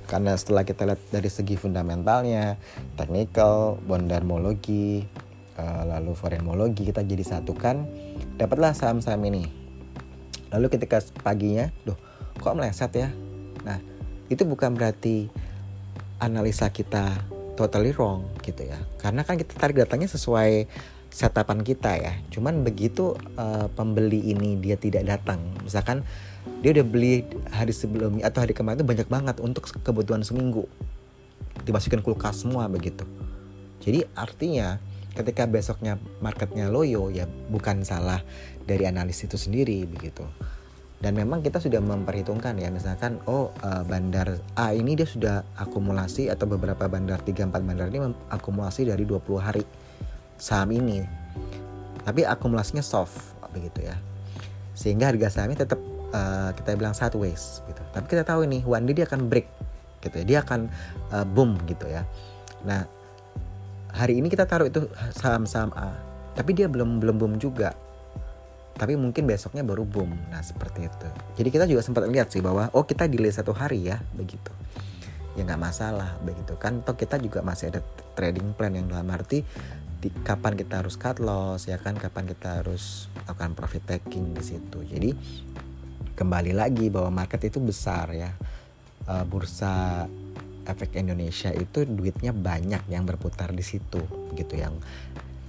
[0.10, 2.58] karena setelah kita lihat dari segi fundamentalnya
[2.98, 5.06] technical bondarmologi
[5.58, 7.90] Eh, lalu foremologi kita jadi satukan
[8.38, 9.50] dapatlah saham-saham ini.
[10.54, 11.98] Lalu ketika paginya loh
[12.38, 13.10] kok meleset ya?
[13.66, 13.82] Nah
[14.30, 15.26] itu bukan berarti
[16.22, 17.10] analisa kita
[17.58, 18.78] totally wrong gitu ya.
[19.02, 20.70] Karena kan kita tarik datanya sesuai
[21.18, 22.14] setapan kita ya.
[22.30, 25.42] Cuman begitu uh, pembeli ini dia tidak datang.
[25.66, 26.06] Misalkan
[26.62, 30.70] dia udah beli hari sebelumnya atau hari kemarin itu banyak banget untuk kebutuhan seminggu.
[31.66, 33.02] Dimasukin kulkas semua begitu.
[33.82, 34.78] Jadi artinya
[35.18, 38.22] ketika besoknya marketnya loyo ya bukan salah
[38.70, 40.22] dari analis itu sendiri begitu.
[41.02, 46.30] Dan memang kita sudah memperhitungkan ya misalkan oh uh, bandar A ini dia sudah akumulasi
[46.30, 49.66] atau beberapa bandar 3 4 bandar ini akumulasi dari 20 hari
[50.38, 51.04] saham ini.
[52.08, 53.98] Tapi akumulasinya soft begitu ya.
[54.78, 55.82] Sehingga harga sahamnya tetap
[56.14, 57.82] uh, kita bilang sideways gitu.
[57.92, 59.50] Tapi kita tahu ini one day dia akan break
[60.06, 60.26] gitu ya.
[60.26, 60.72] Dia akan
[61.12, 62.08] uh, boom gitu ya.
[62.64, 62.86] Nah
[63.92, 64.86] hari ini kita taruh itu
[65.18, 67.74] saham-saham A tapi dia belum belum boom juga.
[68.78, 70.14] Tapi mungkin besoknya baru boom.
[70.30, 71.10] Nah seperti itu.
[71.42, 74.54] Jadi kita juga sempat lihat sih bahwa oh kita delay satu hari ya begitu.
[75.34, 76.86] Ya nggak masalah begitu kan.
[76.86, 77.82] Toh kita juga masih ada
[78.14, 79.42] trading plan yang dalam arti
[79.98, 81.98] di, kapan kita harus cut loss ya kan?
[81.98, 84.80] Kapan kita harus lakukan profit taking di situ.
[84.86, 85.12] Jadi
[86.14, 88.32] kembali lagi bahwa market itu besar ya.
[89.08, 90.04] Uh, bursa
[90.68, 94.04] efek Indonesia itu duitnya banyak yang berputar di situ
[94.36, 94.54] gitu.
[94.54, 94.84] Yang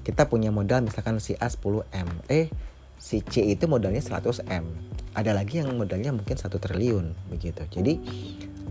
[0.06, 2.48] kita punya modal misalkan si A 10 M eh
[2.96, 4.64] si C itu modalnya 100 M.
[5.12, 7.66] Ada lagi yang modalnya mungkin satu triliun begitu.
[7.66, 7.92] Jadi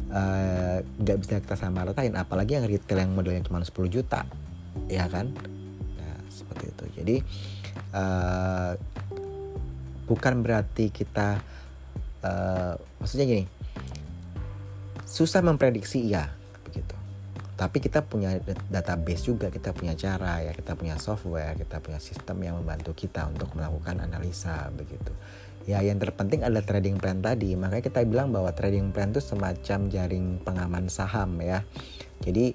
[0.08, 4.24] eh, nggak uh, bisa kita sama ratain apalagi yang retail yang modalnya cuma 10 juta
[4.88, 5.34] ya kan
[6.64, 6.84] itu.
[6.98, 7.16] Jadi
[7.94, 8.74] uh,
[10.08, 11.44] bukan berarti kita
[12.24, 13.46] uh, maksudnya gini
[15.08, 16.38] susah memprediksi ya
[17.58, 18.38] tapi kita punya
[18.70, 23.26] database juga kita punya cara ya kita punya software kita punya sistem yang membantu kita
[23.26, 25.10] untuk melakukan analisa begitu.
[25.66, 27.58] Ya yang terpenting adalah trading plan tadi.
[27.58, 31.66] Makanya kita bilang bahwa trading plan itu semacam jaring pengaman saham ya.
[32.22, 32.54] Jadi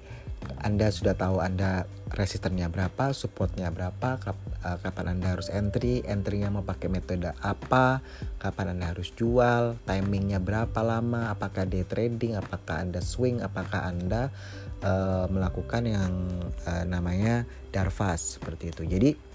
[0.63, 6.47] anda sudah tahu Anda resistennya berapa, supportnya berapa, kap, uh, kapan Anda harus entry, entrynya
[6.47, 7.99] mau pakai metode apa,
[8.39, 14.31] kapan Anda harus jual, timingnya berapa lama, apakah day trading, apakah Anda swing, apakah Anda
[14.87, 16.13] uh, melakukan yang
[16.63, 17.43] uh, namanya
[17.75, 18.87] darvas seperti itu.
[18.87, 19.32] Jadi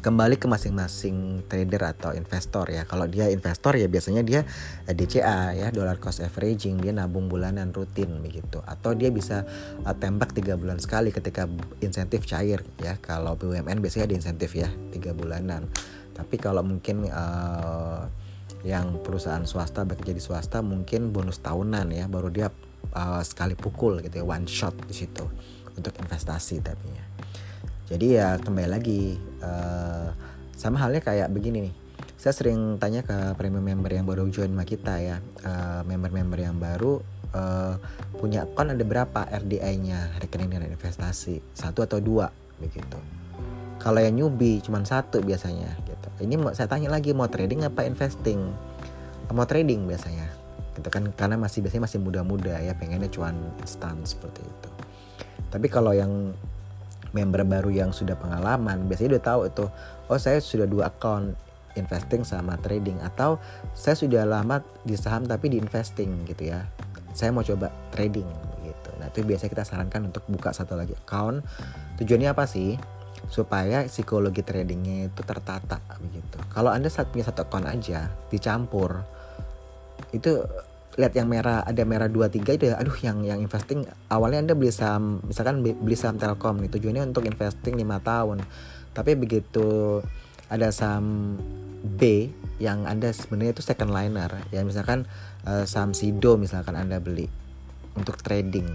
[0.00, 2.88] kembali ke masing-masing trader atau investor ya.
[2.88, 4.48] Kalau dia investor ya biasanya dia
[4.88, 8.64] eh, DCA ya, dollar cost averaging, dia nabung bulanan rutin begitu.
[8.64, 9.44] Atau dia bisa
[9.84, 11.44] uh, tembak tiga bulan sekali ketika
[11.84, 12.96] insentif cair ya.
[12.98, 15.68] Kalau BUMN biasanya ada insentif ya tiga bulanan.
[16.16, 18.08] Tapi kalau mungkin uh,
[18.64, 22.48] yang perusahaan swasta baik jadi swasta mungkin bonus tahunan ya baru dia
[22.92, 25.24] uh, sekali pukul gitu ya one shot di situ
[25.72, 27.04] untuk investasi tapi ya
[27.90, 30.14] jadi ya kembali lagi uh,
[30.54, 31.74] sama halnya kayak begini nih.
[32.14, 35.18] Saya sering tanya ke premium member yang baru join sama kita ya.
[35.42, 37.02] Uh, member-member yang baru
[37.34, 37.74] uh,
[38.14, 41.42] punya account ada berapa RDI-nya rekening dan investasi?
[41.50, 42.30] Satu atau dua
[42.62, 42.94] begitu.
[43.82, 46.08] Kalau yang newbie cuma satu biasanya gitu.
[46.22, 48.38] Ini mau saya tanya lagi mau trading apa investing?
[49.34, 50.30] Mau trading biasanya
[50.78, 51.10] gitu kan?
[51.18, 54.70] Karena masih biasanya masih muda-muda ya pengennya cuan instan seperti itu.
[55.50, 56.36] Tapi kalau yang
[57.10, 59.64] member baru yang sudah pengalaman biasanya udah tahu itu
[60.10, 63.38] oh saya sudah dua account investing sama trading atau
[63.76, 66.66] saya sudah lama di saham tapi di investing gitu ya.
[67.14, 68.26] Saya mau coba trading
[68.62, 68.90] gitu.
[68.98, 71.42] Nah itu biasanya kita sarankan untuk buka satu lagi account.
[72.00, 72.78] Tujuannya apa sih?
[73.28, 76.38] Supaya psikologi tradingnya itu tertata begitu.
[76.50, 79.02] Kalau anda saat punya satu account aja dicampur
[80.10, 80.42] itu
[80.98, 82.80] lihat yang merah ada merah dua tiga itu ya.
[82.80, 87.26] Aduh yang yang investing awalnya anda beli saham misalkan beli saham Telkom nih tujuannya untuk
[87.28, 88.42] investing lima tahun.
[88.90, 90.00] Tapi begitu
[90.50, 91.38] ada saham
[91.80, 94.66] B yang anda sebenarnya itu second liner ya.
[94.66, 95.06] Misalkan
[95.46, 97.30] uh, saham Sido misalkan anda beli
[97.94, 98.66] untuk trading.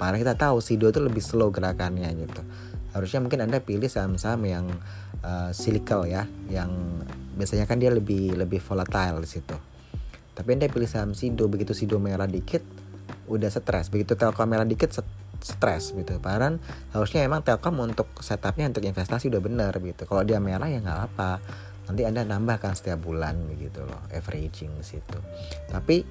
[0.00, 2.40] Karena kita tahu Sido itu lebih slow gerakannya gitu.
[2.96, 4.66] Harusnya mungkin anda pilih saham-saham yang
[5.22, 6.72] uh, cyclical ya yang
[7.38, 9.69] biasanya kan dia lebih lebih volatile di situ
[10.34, 12.62] tapi anda pilih saham Sido begitu Sido merah dikit
[13.30, 13.90] udah stres.
[13.90, 14.90] Begitu Telkom merah dikit
[15.40, 16.20] stres gitu.
[16.20, 16.60] Padahal
[16.92, 20.02] harusnya emang Telkom untuk setupnya untuk investasi udah bener gitu.
[20.04, 21.40] Kalau dia merah ya nggak apa
[21.90, 25.18] nanti anda nambahkan setiap bulan begitu loh averaging situ.
[25.66, 26.06] Tapi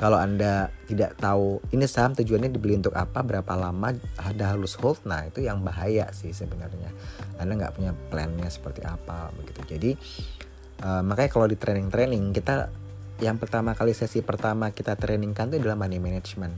[0.00, 5.04] kalau anda tidak tahu ini saham tujuannya dibeli untuk apa berapa lama ada harus hold
[5.04, 6.88] nah itu yang bahaya sih sebenarnya.
[7.36, 9.60] Anda nggak punya plannya seperti apa begitu.
[9.76, 9.90] Jadi
[10.84, 12.68] uh, makanya kalau di training training kita
[13.20, 16.56] yang pertama kali sesi pertama kita trainingkan itu adalah money management.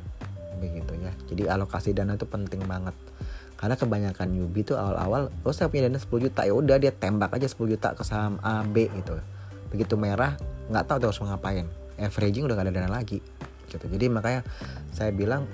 [0.63, 1.13] Begitu ya.
[1.27, 2.95] Jadi alokasi dana itu penting banget.
[3.59, 6.47] Karena kebanyakan newbie itu awal-awal oh saya punya dana 10 juta.
[6.47, 9.19] Ya udah dia tembak aja 10 juta ke saham A B gitu.
[9.75, 10.39] Begitu merah
[10.71, 11.67] nggak tahu terus mau ngapain.
[11.99, 13.19] Averaging udah gak ada dana lagi
[13.67, 13.85] gitu.
[13.91, 14.47] Jadi makanya
[14.95, 15.51] saya bilang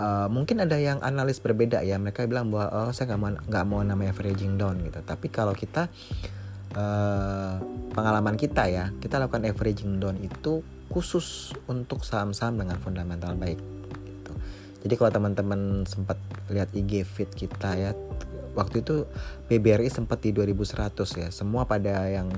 [0.00, 2.00] uh, mungkin ada yang analis berbeda ya.
[2.00, 5.04] Mereka bilang bahwa oh saya nggak mau nggak mau namanya averaging down gitu.
[5.04, 5.92] Tapi kalau kita
[6.76, 7.56] uh,
[7.92, 8.90] pengalaman kita ya.
[8.98, 13.56] Kita lakukan averaging down itu khusus untuk saham-saham dengan fundamental baik
[14.04, 14.32] gitu.
[14.84, 16.20] jadi kalau teman-teman sempat
[16.52, 17.90] lihat IG feed kita ya
[18.52, 19.08] waktu itu
[19.48, 21.28] BBRI sempat di 2100 ya.
[21.32, 22.28] Semua pada yang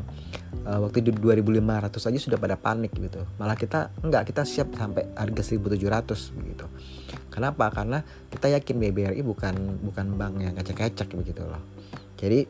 [0.62, 3.26] uh, waktu di 2500 aja sudah pada panik gitu.
[3.38, 6.66] Malah kita enggak kita siap sampai harga 1700 begitu.
[7.34, 7.66] Kenapa?
[7.74, 7.98] Karena
[8.30, 11.62] kita yakin BBRI bukan bukan bank yang kecek-kecek begitu loh.
[12.14, 12.46] Jadi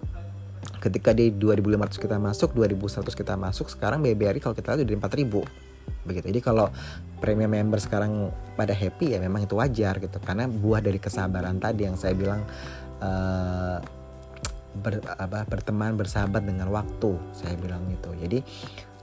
[0.80, 5.64] ketika di 2500 kita masuk 2100 kita masuk sekarang BBRI kalau kita lihat dari 4000
[6.04, 6.26] begitu.
[6.28, 6.68] Jadi kalau
[7.18, 10.20] premium member sekarang pada happy ya memang itu wajar gitu.
[10.20, 12.44] Karena buah dari kesabaran tadi yang saya bilang
[13.00, 13.80] uh,
[14.76, 18.12] ber, apa, berteman bersahabat dengan waktu saya bilang gitu.
[18.16, 18.38] Jadi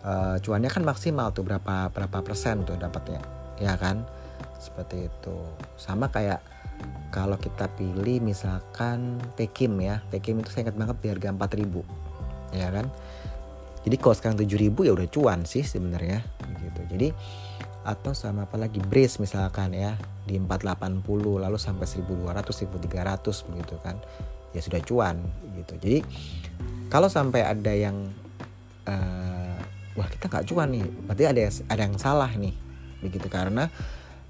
[0.05, 3.21] uh, cuannya kan maksimal tuh berapa berapa persen tuh dapatnya.
[3.57, 4.05] Ya kan?
[4.61, 5.37] Seperti itu.
[5.77, 6.50] Sama kayak
[7.11, 12.67] kalau kita pilih misalkan Tekim ya Tekim itu saya ingat banget di harga 4000 ya
[12.71, 12.87] kan?
[13.81, 16.21] Jadi kalau sekarang 7000 ya udah cuan sih sebenarnya
[16.61, 16.81] gitu.
[16.87, 17.07] Jadi
[17.81, 19.97] atau sama apa lagi brace misalkan ya
[20.29, 21.01] di 480
[21.41, 23.97] lalu sampai 1200 1300 begitu kan?
[24.53, 25.17] Ya sudah cuan
[25.57, 25.73] gitu.
[25.81, 25.99] Jadi
[26.91, 28.11] kalau sampai ada yang
[28.85, 29.57] uh,
[29.97, 31.41] wah kita nggak cuan nih berarti ada
[31.73, 32.53] ada yang salah nih
[33.01, 33.25] begitu.
[33.33, 33.65] Karena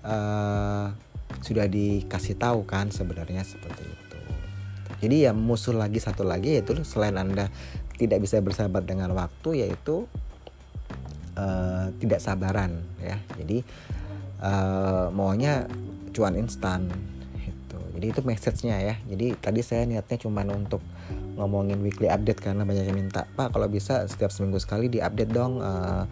[0.07, 1.10] uh,
[1.41, 4.17] sudah dikasih tahu kan sebenarnya seperti itu.
[5.01, 7.49] Jadi ya musuh lagi satu lagi yaitu selain anda
[7.97, 10.05] tidak bisa bersahabat dengan waktu yaitu
[11.37, 13.17] uh, tidak sabaran ya.
[13.41, 13.65] Jadi
[14.41, 15.65] uh, maunya
[16.13, 16.85] cuan instan
[17.41, 18.95] itu jadi itu message-nya ya.
[19.09, 20.85] Jadi tadi saya niatnya cuma untuk
[21.33, 23.25] ngomongin weekly update karena banyak yang minta.
[23.33, 26.05] Pak kalau bisa setiap seminggu sekali diupdate dong uh,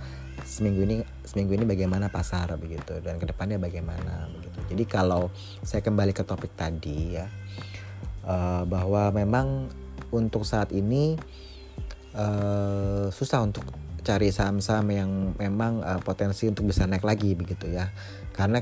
[0.50, 0.98] seminggu ini
[1.30, 2.98] seminggu ini bagaimana pasar begitu.
[3.06, 4.58] Dan ke depannya bagaimana begitu.
[4.74, 5.30] Jadi kalau
[5.62, 7.30] saya kembali ke topik tadi ya
[8.26, 9.70] uh, bahwa memang
[10.10, 11.14] untuk saat ini
[12.18, 13.62] uh, susah untuk
[14.02, 17.94] cari saham-saham yang memang uh, potensi untuk bisa naik lagi begitu ya.
[18.34, 18.58] Karena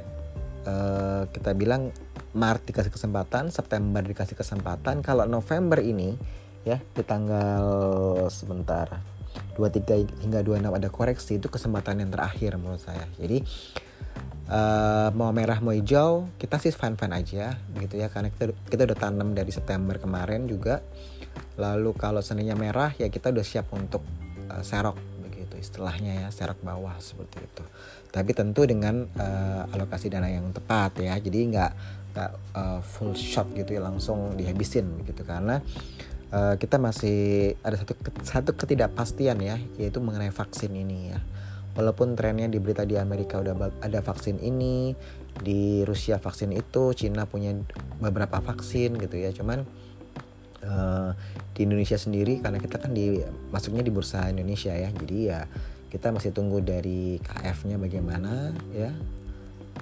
[0.67, 1.95] uh, kita bilang
[2.35, 4.99] Maret dikasih kesempatan September dikasih kesempatan.
[4.99, 6.19] Kalau November ini
[6.67, 7.63] ya di tanggal
[8.27, 9.16] sebentar
[9.57, 13.09] 23 hingga 26 ada koreksi itu kesempatan yang terakhir menurut saya.
[13.17, 13.41] Jadi
[14.53, 18.13] uh, mau merah mau hijau kita sih fine fine aja begitu ya.
[18.13, 20.85] Karena kita kita udah tanam dari September kemarin juga.
[21.57, 24.05] Lalu kalau seninya merah ya kita udah siap untuk
[24.53, 25.17] uh, serok
[25.57, 27.63] istilahnya ya serak bawah seperti itu.
[28.13, 31.17] Tapi tentu dengan uh, alokasi dana yang tepat ya.
[31.17, 31.71] Jadi nggak
[32.13, 35.61] nggak uh, full shot gitu ya langsung dihabisin gitu karena
[36.31, 41.19] uh, kita masih ada satu satu ketidakpastian ya yaitu mengenai vaksin ini ya.
[41.77, 43.53] Walaupun trennya di berita di Amerika udah
[43.85, 44.97] ada vaksin ini
[45.37, 47.53] di Rusia vaksin itu Cina punya
[48.01, 49.29] beberapa vaksin gitu ya.
[49.29, 49.61] Cuman
[50.65, 51.13] uh,
[51.53, 53.21] di Indonesia sendiri karena kita kan di
[53.53, 54.89] masuknya di bursa Indonesia ya.
[54.89, 55.45] Jadi ya
[55.87, 58.91] kita masih tunggu dari KF-nya bagaimana ya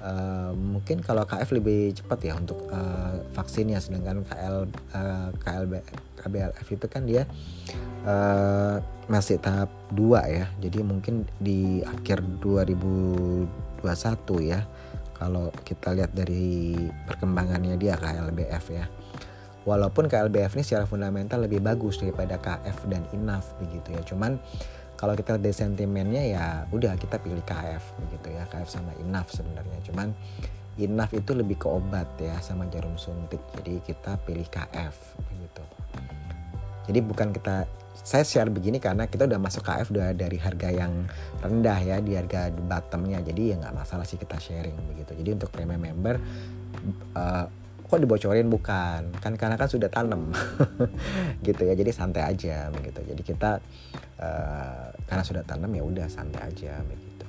[0.06, 5.82] Uh, mungkin kalau KF lebih cepat ya untuk uh, vaksinnya sedangkan KL uh, KLB
[6.22, 7.26] KBLF itu kan dia
[8.06, 8.78] uh,
[9.10, 10.46] masih tahap 2 ya.
[10.62, 13.82] Jadi mungkin di akhir 2021
[14.46, 14.62] ya
[15.18, 16.78] kalau kita lihat dari
[17.10, 18.86] perkembangannya dia KLBF ya.
[19.66, 24.06] Walaupun KLBF ini secara fundamental lebih bagus daripada KF dan INAF begitu ya.
[24.06, 24.38] Cuman
[25.06, 28.50] kalau kita lihat sentimennya ya udah kita pilih KF begitu ya.
[28.50, 29.78] KF sama INAF sebenarnya.
[29.86, 30.10] Cuman
[30.82, 33.38] INAF itu lebih ke obat ya sama jarum suntik.
[33.54, 34.98] Jadi kita pilih KF
[35.30, 35.62] begitu.
[36.90, 37.70] Jadi bukan kita
[38.02, 41.06] saya share begini karena kita udah masuk KF udah dari harga yang
[41.38, 43.22] rendah ya di harga bottomnya.
[43.22, 45.14] Jadi ya nggak masalah sih kita sharing begitu.
[45.22, 46.18] Jadi untuk premium member
[47.14, 47.46] uh,
[47.86, 48.50] kok dibocorin?
[48.50, 49.22] Bukan.
[49.22, 50.34] Kan karena kan sudah tanam
[51.46, 51.78] gitu ya.
[51.78, 53.06] Jadi santai aja begitu.
[53.06, 53.62] Jadi kita
[54.20, 57.26] uh, karena sudah tanam ya udah santai aja begitu.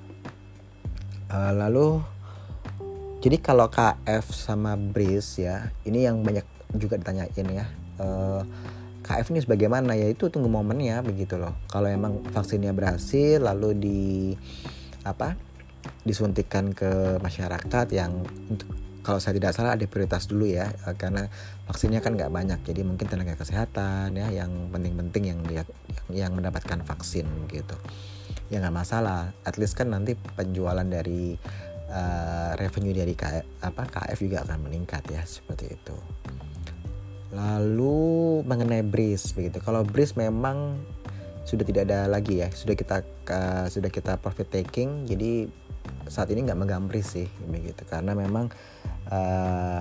[1.28, 1.86] Uh, lalu
[3.20, 7.66] jadi kalau KF sama Breeze ya ini yang banyak juga ditanyain ya.
[7.96, 8.42] Uh, eh,
[9.06, 9.94] KF ini sebagaimana?
[9.94, 11.54] Ya itu tunggu momennya begitu loh.
[11.70, 14.02] Kalau emang vaksinnya berhasil lalu di
[15.06, 15.38] apa
[16.02, 18.22] disuntikan ke masyarakat yang
[19.06, 21.30] kalau saya tidak salah ada prioritas dulu ya eh, karena
[21.70, 22.60] vaksinnya kan nggak banyak.
[22.66, 25.62] Jadi mungkin tenaga kesehatan ya yang penting-penting yang dia
[26.10, 27.78] yang, mendapatkan vaksin gitu.
[28.50, 29.30] Ya nggak masalah.
[29.46, 31.38] At least kan nanti penjualan dari
[31.86, 35.96] uh, revenue dari KF, apa KF juga akan meningkat ya seperti itu.
[37.30, 39.62] Lalu mengenai breeze begitu.
[39.62, 40.82] Kalau breeze memang
[41.46, 45.46] sudah tidak ada lagi ya sudah kita uh, sudah kita profit taking jadi
[46.10, 47.86] saat ini nggak megang breeze sih begitu.
[47.86, 48.50] Karena memang
[49.10, 49.80] uh,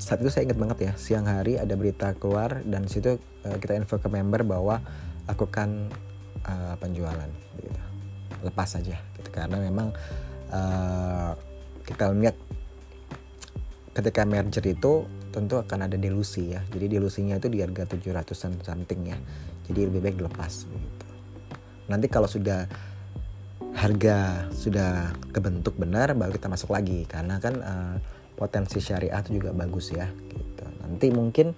[0.00, 3.76] saat itu saya ingat banget ya siang hari ada berita keluar dan situ uh, kita
[3.76, 4.80] info ke member bahwa
[5.28, 5.88] lakukan
[6.42, 7.80] uh, penjualan gitu.
[8.42, 9.94] lepas saja gitu karena memang
[10.50, 11.32] uh,
[11.86, 12.36] kita lihat
[13.92, 19.00] ketika merger itu tentu akan ada delusi ya jadi delusinya itu di harga 700an something
[19.08, 19.18] ya
[19.68, 21.06] jadi lebih baik dilepas gitu.
[21.88, 22.68] nanti kalau sudah
[23.72, 27.96] harga sudah kebentuk benar baru kita masuk lagi karena kan uh,
[28.34, 30.64] potensi syariah itu juga bagus ya gitu.
[30.84, 31.56] Nanti mungkin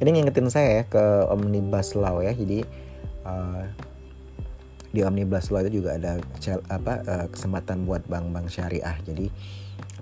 [0.00, 2.32] ini ngingetin saya ya ke omnibus law ya.
[2.32, 2.64] Jadi
[3.24, 3.64] uh,
[4.90, 6.18] di omnibus law itu juga ada
[6.66, 9.30] apa uh, kesempatan buat bank-bank syariah jadi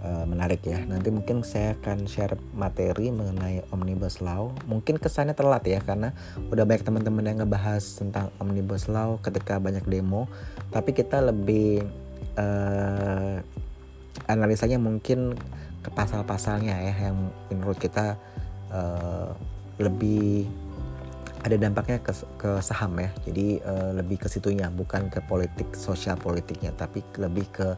[0.01, 5.65] uh, menarik ya nanti mungkin saya akan share materi mengenai omnibus law mungkin kesannya telat
[5.69, 6.17] ya karena
[6.49, 10.25] udah banyak teman-teman yang ngebahas tentang omnibus law ketika banyak demo
[10.73, 11.85] tapi kita lebih
[12.41, 13.45] uh,
[14.25, 15.37] analisanya mungkin
[15.83, 18.19] ke pasal-pasalnya ya yang menurut kita
[18.75, 19.31] uh,
[19.79, 20.47] lebih
[21.47, 23.11] ada dampaknya ke, ke saham ya.
[23.23, 27.69] Jadi uh, lebih ke situnya bukan ke politik sosial politiknya tapi lebih ke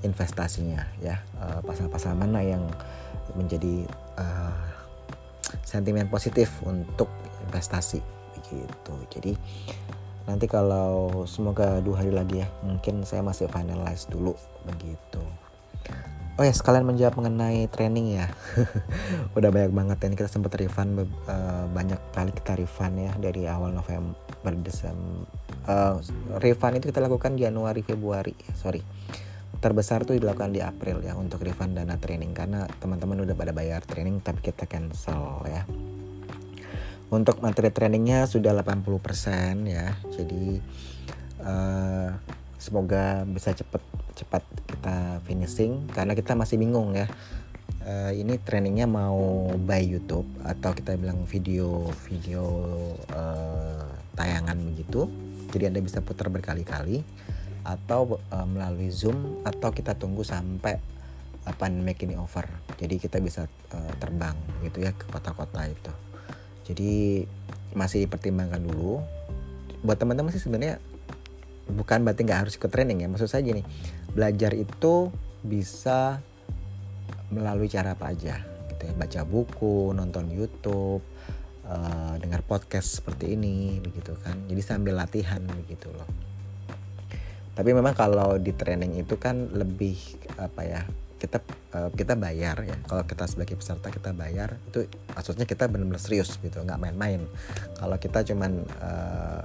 [0.00, 1.20] investasinya ya.
[1.20, 2.64] Eh, pasal-pasal mana yang
[3.36, 3.84] menjadi
[4.16, 4.64] uh,
[5.60, 7.12] sentimen positif untuk
[7.44, 8.00] investasi
[8.32, 8.94] begitu.
[9.12, 9.32] Jadi
[10.24, 14.32] nanti kalau semoga dua hari lagi ya mungkin saya masih finalize dulu
[14.64, 15.20] begitu
[16.40, 18.32] Oh ya sekalian menjawab mengenai training ya.
[19.36, 23.76] Udah banyak banget ini kita sempat refund uh, Banyak kali kita refund ya Dari awal
[23.76, 25.28] November Desember
[25.68, 26.00] uh,
[26.40, 28.32] Refund itu kita lakukan Januari Februari.
[28.56, 28.80] Sorry.
[29.60, 32.32] Terbesar tuh dilakukan di April ya Untuk refund dana training.
[32.32, 35.68] Karena teman-teman udah pada bayar training Tapi kita cancel ya.
[37.12, 39.92] Untuk materi trainingnya sudah 80% ya.
[40.08, 40.56] Jadi
[41.44, 43.80] uh, Semoga bisa cepet
[44.12, 47.08] cepat kita finishing karena kita masih bingung ya.
[47.80, 52.44] Uh, ini trainingnya mau by YouTube atau kita bilang video video
[53.16, 55.08] uh, tayangan begitu.
[55.48, 57.00] Jadi anda bisa putar berkali-kali
[57.64, 60.76] atau uh, melalui Zoom atau kita tunggu sampai
[61.48, 62.44] uh, pandemic ini over.
[62.76, 65.92] Jadi kita bisa uh, terbang gitu ya ke kota-kota itu.
[66.68, 67.24] Jadi
[67.72, 69.00] masih dipertimbangkan dulu.
[69.80, 70.76] Buat teman-teman sih sebenarnya
[71.70, 73.08] bukan berarti nggak harus ikut training ya.
[73.08, 73.62] Maksud saya gini
[74.10, 75.08] belajar itu
[75.40, 76.20] bisa
[77.30, 78.42] melalui cara apa aja
[78.74, 78.92] gitu ya.
[78.94, 81.02] Baca buku nonton YouTube
[81.66, 84.36] uh, dengar podcast seperti ini begitu kan.
[84.50, 86.08] Jadi sambil latihan begitu loh.
[87.54, 89.98] Tapi memang kalau di training itu kan lebih
[90.40, 90.80] apa ya
[91.20, 91.38] kita
[91.76, 92.76] uh, kita bayar ya.
[92.88, 96.64] Kalau kita sebagai peserta kita bayar itu maksudnya kita benar-benar serius gitu.
[96.64, 97.22] Nggak main-main.
[97.76, 99.42] Kalau kita cuman uh,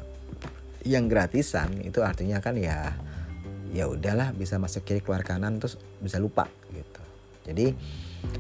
[0.85, 2.93] yang gratisan itu artinya kan ya
[3.73, 7.01] ya udahlah bisa masuk kiri keluar kanan terus bisa lupa gitu.
[7.49, 7.73] Jadi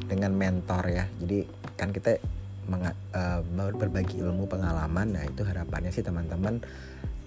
[0.05, 1.45] dengan mentor ya jadi
[1.77, 2.21] kan kita
[2.69, 3.41] uh,
[3.73, 6.61] berbagi ilmu pengalaman nah itu harapannya sih teman-teman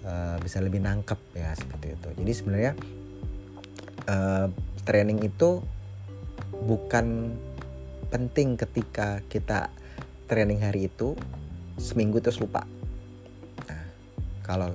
[0.03, 2.09] uh, bisa lebih nangkep ya seperti itu.
[2.23, 2.73] Jadi sebenarnya
[4.07, 4.47] uh,
[4.87, 5.59] training itu
[6.63, 7.35] bukan
[8.09, 9.69] penting ketika kita
[10.25, 11.13] training hari itu
[11.77, 12.65] seminggu terus lupa.
[13.69, 13.83] Nah
[14.43, 14.73] kalau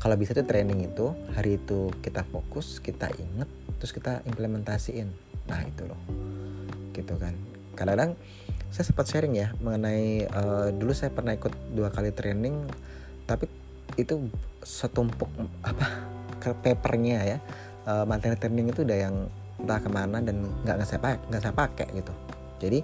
[0.00, 3.46] kalau bisa tuh training itu hari itu kita fokus kita inget
[3.76, 5.12] terus kita implementasiin.
[5.44, 6.00] Nah itu loh.
[6.96, 7.36] Gitu kan.
[7.76, 8.16] Kadang-kadang
[8.72, 12.64] saya sempat sharing ya mengenai uh, dulu saya pernah ikut dua kali training
[13.28, 13.44] tapi
[14.00, 14.32] itu
[14.64, 15.28] setumpuk
[15.60, 15.86] apa
[16.40, 17.38] ke papernya ya.
[17.84, 19.28] Uh, materi training itu udah yang
[19.60, 22.12] entah ke mana dan nggak nggak saya pakai nggak saya pakai gitu.
[22.56, 22.78] Jadi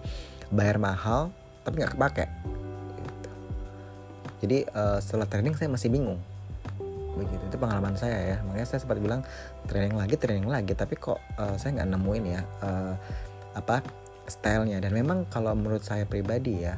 [0.52, 1.32] bayar mahal
[1.64, 2.26] tapi nggak kepake.
[3.00, 3.30] Gitu.
[4.44, 6.20] jadi uh, setelah training saya masih bingung
[7.16, 7.42] begitu.
[7.48, 8.36] Itu pengalaman saya ya.
[8.44, 9.24] Makanya saya sempat bilang
[9.66, 10.76] training lagi training lagi.
[10.76, 12.94] Tapi kok uh, saya nggak nemuin ya uh,
[13.56, 13.80] apa
[14.28, 14.78] stylenya.
[14.84, 16.76] Dan memang kalau menurut saya pribadi ya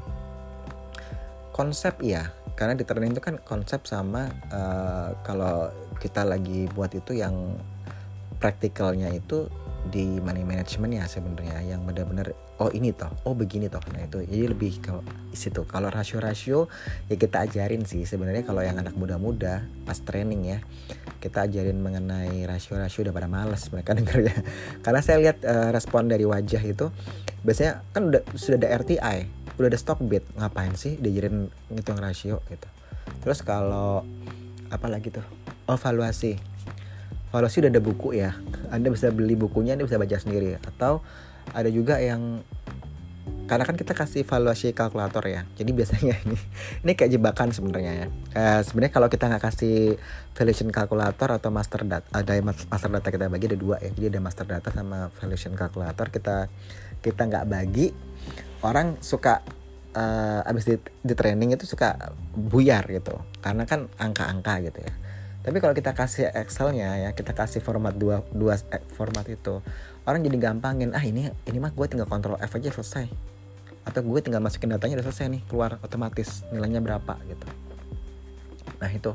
[1.50, 7.18] konsep ya karena di training itu kan konsep sama uh, kalau kita lagi buat itu
[7.18, 7.34] yang
[8.38, 9.50] praktikalnya itu
[9.88, 13.80] di money management ya sebenarnya yang benar-benar oh ini toh oh begini toh.
[13.90, 14.92] Nah itu jadi lebih ke
[15.32, 15.64] situ.
[15.64, 16.68] Kalau rasio-rasio
[17.08, 20.58] ya kita ajarin sih sebenarnya kalau yang anak muda-muda pas training ya
[21.18, 24.38] kita ajarin mengenai rasio-rasio udah pada males mereka dengarnya
[24.86, 26.94] karena saya lihat uh, respon dari wajah itu
[27.42, 29.18] biasanya kan udah sudah ada RTI
[29.58, 32.68] udah ada stock bid ngapain sih diajarin ngitung rasio gitu.
[33.24, 34.06] Terus kalau
[34.68, 35.24] apa lagi tuh
[35.66, 36.47] evaluasi
[37.28, 38.32] valuasi udah ada buku ya
[38.72, 40.56] anda bisa beli bukunya anda bisa baca sendiri.
[40.60, 41.04] Atau
[41.52, 42.44] ada juga yang
[43.48, 46.36] karena kan kita kasih valuasi kalkulator ya jadi biasanya ini
[46.84, 48.06] ini kayak jebakan sebenarnya ya.
[48.36, 49.96] Eh, sebenarnya kalau kita nggak kasih
[50.36, 53.88] valuation kalkulator atau master data ada master data kita bagi ada dua ya.
[53.92, 56.12] Jadi ada master data sama valuation kalkulator.
[56.12, 56.48] Kita
[57.00, 57.88] kita nggak bagi
[58.60, 59.40] orang suka
[59.96, 63.16] uh, abis di, di training itu suka buyar gitu.
[63.40, 65.07] Karena kan angka-angka gitu ya
[65.38, 69.62] tapi kalau kita kasih Excelnya ya kita kasih format dua dua eh, format itu
[70.08, 73.06] orang jadi gampangin ah ini ini mah gue tinggal kontrol F aja selesai.
[73.86, 77.46] Atau gue tinggal masukin datanya udah selesai nih keluar otomatis nilainya berapa gitu.
[78.80, 79.12] Nah itu.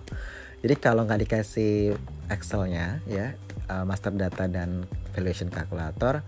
[0.64, 1.98] Jadi kalau nggak dikasih
[2.32, 3.36] Excelnya ya
[3.68, 6.24] uh, master data dan valuation calculator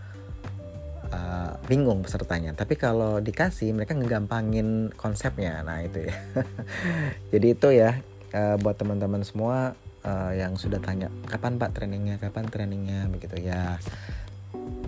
[1.14, 2.52] uh, bingung pesertanya.
[2.52, 5.64] Tapi kalau dikasih mereka ngegampangin konsepnya.
[5.64, 6.16] Nah itu ya.
[7.32, 8.02] Jadi itu ya
[8.36, 12.22] uh, buat teman-teman semua uh, yang sudah tanya kapan pak trainingnya?
[12.22, 13.10] Kapan trainingnya?
[13.10, 13.82] Begitu ya.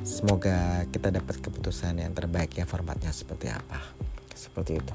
[0.07, 3.82] Semoga kita dapat keputusan yang terbaik ya formatnya seperti apa.
[4.32, 4.93] Seperti itu.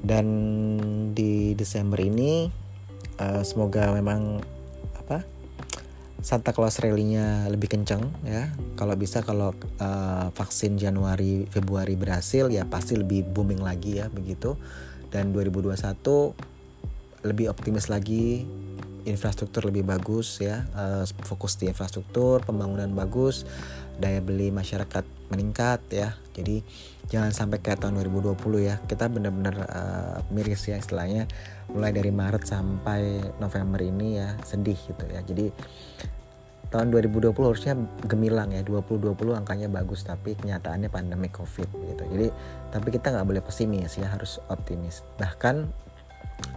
[0.00, 0.26] Dan
[1.12, 2.48] di Desember ini
[3.20, 4.40] uh, semoga memang
[4.96, 5.22] apa
[6.20, 8.52] Santa Claus rally-nya lebih kencang ya.
[8.76, 14.56] Kalau bisa kalau uh, vaksin Januari Februari berhasil ya pasti lebih booming lagi ya begitu.
[15.10, 16.49] Dan 2021
[17.26, 18.48] lebih optimis lagi
[19.08, 23.48] infrastruktur lebih bagus ya uh, fokus di infrastruktur pembangunan bagus
[24.00, 26.16] daya beli masyarakat meningkat ya.
[26.32, 26.64] Jadi
[27.12, 31.28] jangan sampai kayak tahun 2020 ya kita benar-benar uh, miris ya istilahnya
[31.70, 35.20] mulai dari Maret sampai November ini ya sedih gitu ya.
[35.20, 35.52] Jadi
[36.70, 37.74] tahun 2020 harusnya
[38.06, 42.02] gemilang ya 2020 angkanya bagus tapi kenyataannya pandemi covid gitu.
[42.08, 42.26] Jadi
[42.72, 45.04] tapi kita nggak boleh pesimis ya harus optimis.
[45.20, 45.79] Bahkan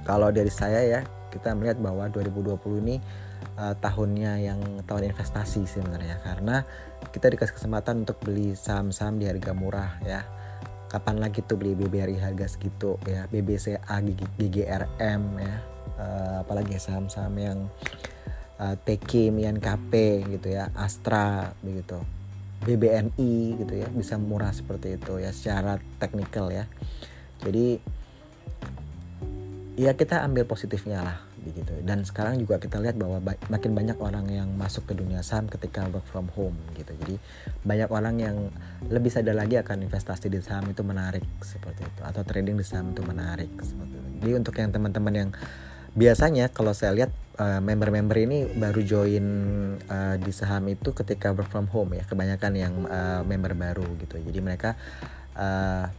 [0.04, 1.02] kalau dari saya ya
[1.34, 2.96] kita melihat bahwa 2020 ini
[3.58, 6.22] uh, tahunnya yang tahun investasi sebenarnya.
[6.22, 6.62] Karena
[7.10, 10.22] kita dikasih kesempatan untuk beli saham-saham di harga murah ya.
[10.94, 13.26] Kapan lagi tuh beli BBRI harga segitu ya?
[13.26, 13.98] BBCA
[14.38, 15.56] GGRM ya.
[15.94, 17.60] Uh, apalagi saham-saham yang
[18.62, 19.94] uh, TK KP
[20.38, 20.70] gitu ya.
[20.78, 21.98] Astra begitu.
[22.64, 23.88] BBNI gitu ya.
[23.90, 26.70] Bisa murah seperti itu ya secara teknikal ya.
[27.42, 27.82] Jadi
[29.74, 31.74] ya kita ambil positifnya lah begitu.
[31.84, 33.20] Dan sekarang juga kita lihat bahwa
[33.52, 36.94] makin banyak orang yang masuk ke dunia saham ketika work from home gitu.
[37.04, 37.20] Jadi
[37.66, 38.38] banyak orang yang
[38.88, 42.02] lebih sadar lagi akan investasi di saham itu menarik seperti itu.
[42.06, 44.10] Atau trading di saham itu menarik seperti itu.
[44.24, 45.30] Jadi untuk yang teman-teman yang
[45.94, 49.26] biasanya kalau saya lihat uh, member-member ini baru join
[49.90, 52.06] uh, di saham itu ketika work from home ya.
[52.06, 54.22] Kebanyakan yang uh, member baru gitu.
[54.22, 54.80] Jadi mereka
[55.36, 55.92] uh,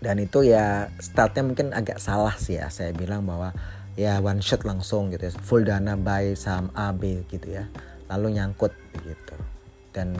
[0.00, 2.68] dan itu ya startnya mungkin agak salah sih ya.
[2.68, 3.52] Saya bilang bahwa
[3.96, 5.32] ya one shot langsung gitu ya.
[5.32, 7.68] Full dana buy saham A B gitu ya.
[8.12, 9.34] Lalu nyangkut begitu
[9.90, 10.14] dan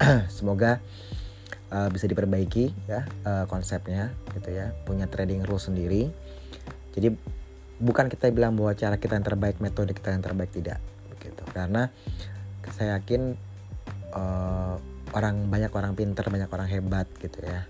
[0.36, 0.80] semoga
[1.70, 4.72] uh, bisa diperbaiki ya uh, konsepnya gitu ya.
[4.82, 6.10] Punya trading rule sendiri.
[6.96, 7.14] Jadi
[7.78, 10.82] bukan kita bilang bahwa cara kita yang terbaik metode kita yang terbaik tidak.
[11.14, 11.42] Begitu.
[11.54, 11.92] Karena
[12.74, 13.32] saya yakin
[14.12, 14.76] uh,
[15.16, 17.64] orang banyak orang pinter banyak orang hebat gitu ya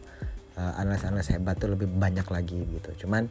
[0.59, 3.07] uh, analis-analis hebat tuh lebih banyak lagi gitu.
[3.07, 3.31] Cuman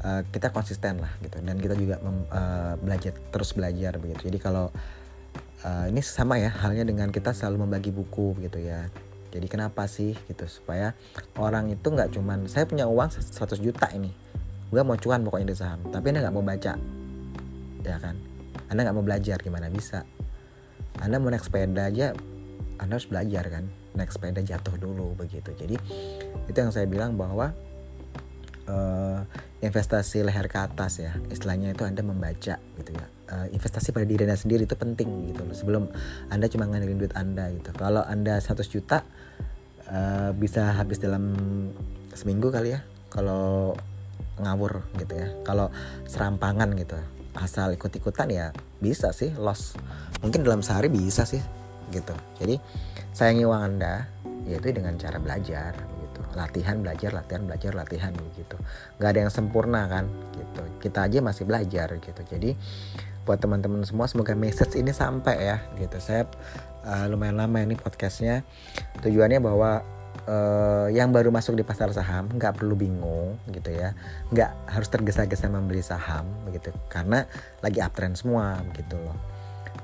[0.00, 1.36] uh, kita konsisten lah gitu.
[1.44, 4.32] Dan kita juga mem, uh, belajar terus belajar begitu.
[4.32, 4.72] Jadi kalau
[5.62, 8.88] uh, ini sama ya halnya dengan kita selalu membagi buku gitu ya.
[9.30, 10.48] Jadi kenapa sih gitu?
[10.48, 10.96] Supaya
[11.36, 14.08] orang itu nggak cuman saya punya uang 100 juta ini
[14.66, 16.74] gue mau cuan pokoknya di saham tapi anda nggak mau baca.
[17.86, 18.18] Ya kan?
[18.66, 20.02] Anda nggak mau belajar gimana bisa?
[20.98, 22.16] Anda mau naik sepeda aja
[22.80, 23.64] anda harus belajar kan
[23.96, 25.50] naik sepeda jatuh dulu begitu.
[25.56, 25.76] Jadi
[26.46, 27.56] itu yang saya bilang bahwa
[28.68, 29.24] uh,
[29.64, 33.06] investasi leher ke atas ya istilahnya itu anda membaca gitu ya.
[33.26, 35.56] Uh, investasi pada diri anda sendiri itu penting gitu loh.
[35.56, 35.82] Sebelum
[36.30, 37.72] anda cuma ngandelin duit anda gitu.
[37.74, 39.02] Kalau anda 100 juta
[39.90, 41.34] uh, bisa habis dalam
[42.14, 42.80] seminggu kali ya
[43.10, 43.74] kalau
[44.38, 45.32] ngawur gitu ya.
[45.42, 45.72] Kalau
[46.06, 46.98] serampangan gitu.
[47.36, 49.76] Asal ikut-ikutan ya bisa sih loss.
[50.24, 51.40] Mungkin dalam sehari bisa sih
[51.90, 52.14] gitu.
[52.38, 52.56] Jadi
[53.16, 54.04] sayangi uang anda
[54.44, 55.72] yaitu dengan cara belajar
[56.04, 56.20] gitu.
[56.36, 58.60] Latihan belajar latihan belajar latihan gitu.
[59.00, 60.04] Nggak ada yang sempurna kan
[60.36, 60.62] gitu.
[60.84, 62.20] Kita aja masih belajar gitu.
[62.28, 62.52] Jadi
[63.24, 65.96] buat teman-teman semua semoga message ini sampai ya gitu.
[65.96, 66.28] Saya
[66.84, 68.44] uh, lumayan lama ini podcastnya.
[69.00, 69.80] Tujuannya bahwa
[70.28, 73.96] uh, yang baru masuk di pasar saham nggak perlu bingung gitu ya.
[74.28, 76.68] Nggak harus tergesa-gesa membeli saham begitu.
[76.92, 77.24] Karena
[77.64, 79.35] lagi uptrend semua gitu loh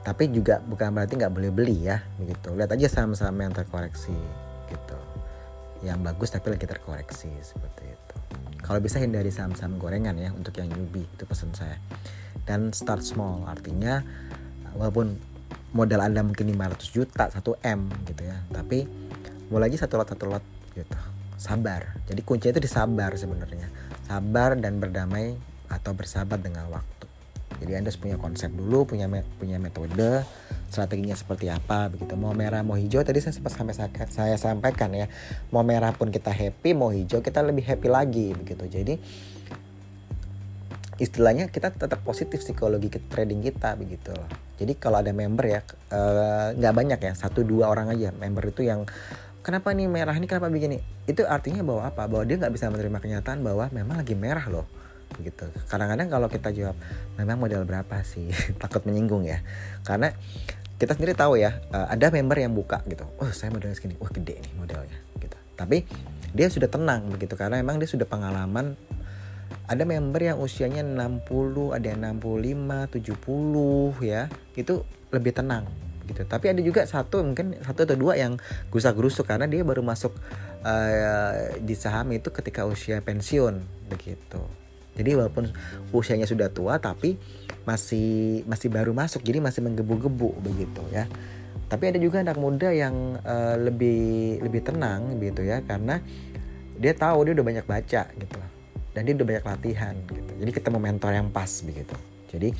[0.03, 2.51] tapi juga bukan berarti nggak boleh beli ya begitu.
[2.59, 4.15] Lihat aja saham-saham yang terkoreksi
[4.67, 4.99] gitu.
[5.87, 8.17] Yang bagus tapi lagi terkoreksi seperti itu.
[8.63, 11.79] Kalau bisa hindari saham-saham gorengan ya untuk yang newbie itu pesan saya.
[12.43, 14.03] Dan start small artinya
[14.75, 15.15] walaupun
[15.71, 18.43] modal anda mungkin 500 juta 1 m gitu ya.
[18.51, 18.83] Tapi
[19.55, 20.45] mulai aja satu lot satu lot
[20.75, 20.99] gitu.
[21.39, 21.95] Sabar.
[22.11, 23.71] Jadi kuncinya itu disabar sebenarnya.
[24.07, 25.39] Sabar dan berdamai
[25.71, 27.02] atau bersahabat dengan waktu
[27.63, 29.07] jadi anda punya konsep dulu punya
[29.39, 30.27] punya metode
[30.67, 32.19] strateginya seperti apa begitu.
[32.19, 33.75] Mau merah mau hijau tadi saya sempat sampai
[34.11, 35.07] saya sampaikan ya.
[35.55, 38.67] Mau merah pun kita happy mau hijau kita lebih happy lagi begitu.
[38.67, 38.99] Jadi
[40.99, 44.17] istilahnya kita tetap positif psikologi trading kita begitu.
[44.59, 45.61] Jadi kalau ada member ya
[45.95, 48.89] eh, nggak uh, banyak ya satu dua orang aja member itu yang
[49.47, 50.83] kenapa nih merah ini kenapa begini?
[51.07, 52.11] Itu artinya bahwa apa?
[52.11, 54.82] Bahwa dia nggak bisa menerima kenyataan bahwa memang lagi merah loh
[55.21, 55.47] gitu.
[55.69, 56.77] Kadang-kadang kalau kita jawab
[57.21, 58.31] memang modal berapa sih?
[58.63, 59.45] Takut menyinggung ya.
[59.85, 60.15] Karena
[60.81, 63.07] kita sendiri tahu ya uh, ada member yang buka gitu.
[63.21, 63.99] Oh saya modalnya segini.
[64.01, 65.37] Wah gede nih modalnya gitu.
[65.55, 65.87] Tapi
[66.33, 68.75] dia sudah tenang begitu karena emang dia sudah pengalaman.
[69.69, 74.27] Ada member yang usianya 60 ada yang 65 70 ya.
[74.59, 74.83] Itu
[75.13, 75.69] lebih tenang
[76.11, 76.27] gitu.
[76.27, 78.37] Tapi ada juga satu mungkin satu atau dua yang
[78.75, 80.13] gusak gerusuk karena dia baru masuk
[80.67, 84.43] uh, di saham itu ketika usia pensiun begitu
[84.93, 85.49] jadi walaupun
[85.93, 87.16] usianya sudah tua tapi
[87.64, 89.24] masih masih baru masuk.
[89.24, 91.09] Jadi masih menggebu-gebu begitu ya.
[91.72, 95.64] Tapi ada juga anak muda yang uh, lebih lebih tenang gitu ya.
[95.64, 96.03] Karena
[96.76, 98.40] dia tahu dia udah banyak baca gitu.
[98.93, 100.32] Dan dia udah banyak latihan gitu.
[100.36, 101.97] Jadi ketemu mentor yang pas begitu.
[102.28, 102.53] Jadi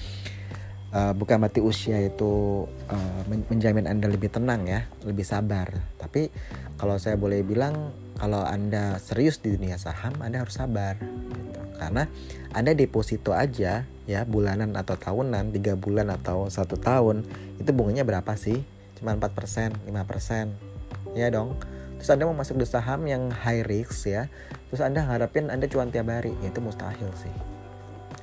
[0.97, 4.89] uh, bukan mati usia itu uh, menjamin anda lebih tenang ya.
[5.05, 5.69] Lebih sabar.
[6.01, 6.33] Tapi
[6.81, 11.62] kalau saya boleh bilang kalau anda serius di dunia saham anda harus sabar gitu.
[11.83, 12.07] Karena
[12.55, 17.27] anda deposito aja ya bulanan atau tahunan tiga bulan atau satu tahun
[17.59, 18.63] itu bunganya berapa sih?
[18.99, 21.59] Cuma 4% 5% ya dong.
[21.99, 24.27] Terus anda mau masuk di saham yang high risk ya
[24.73, 27.35] terus anda harapin anda cuan tiap hari ya itu mustahil sih.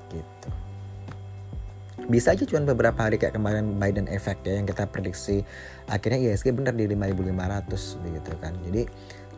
[0.09, 0.49] Gitu.
[2.09, 5.45] Bisa aja cuan beberapa hari kayak kemarin Biden effect ya yang kita prediksi
[5.85, 8.57] akhirnya ISG benar di 5500 begitu kan.
[8.65, 8.89] Jadi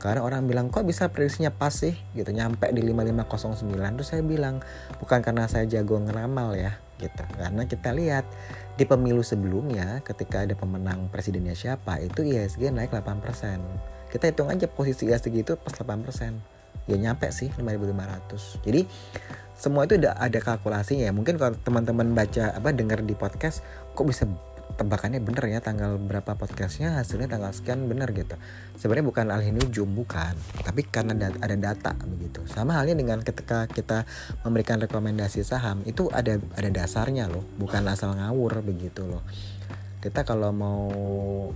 [0.01, 1.93] karena orang bilang kok bisa prediksinya pas sih?
[2.17, 3.69] Gitu nyampe di 5509
[4.01, 4.65] terus saya bilang
[4.97, 7.21] bukan karena saya jago ngeramal ya gitu.
[7.37, 8.25] Karena kita lihat
[8.75, 13.61] di pemilu sebelumnya ketika ada pemenang presidennya siapa itu ISG naik 8%
[14.09, 16.01] kita hitung aja posisi IHSG itu pas 8%
[16.89, 18.89] ya nyampe sih 5500 jadi
[19.61, 21.13] semua itu ada kalkulasinya ya.
[21.13, 23.61] Mungkin kalau teman-teman baca apa dengar di podcast
[23.93, 24.25] kok bisa
[24.81, 28.33] tebakannya bener ya tanggal berapa podcastnya hasilnya tanggal sekian bener gitu.
[28.81, 30.33] Sebenarnya bukan alih nujum bukan.
[30.65, 32.41] Tapi karena ada data begitu.
[32.49, 34.09] Sama halnya dengan ketika kita
[34.41, 37.45] memberikan rekomendasi saham itu ada ada dasarnya loh.
[37.61, 39.21] Bukan asal ngawur begitu loh.
[40.01, 40.89] Kita kalau mau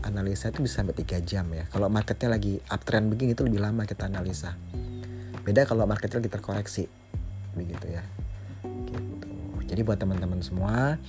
[0.06, 1.66] analisa itu bisa sampai 3 jam ya.
[1.66, 4.54] Kalau marketnya lagi uptrend begini itu lebih lama kita analisa.
[5.42, 6.86] Beda kalau marketnya lagi terkoreksi
[7.58, 8.06] begitu ya.
[8.62, 9.30] Gitu.
[9.66, 11.02] Jadi buat teman-teman semua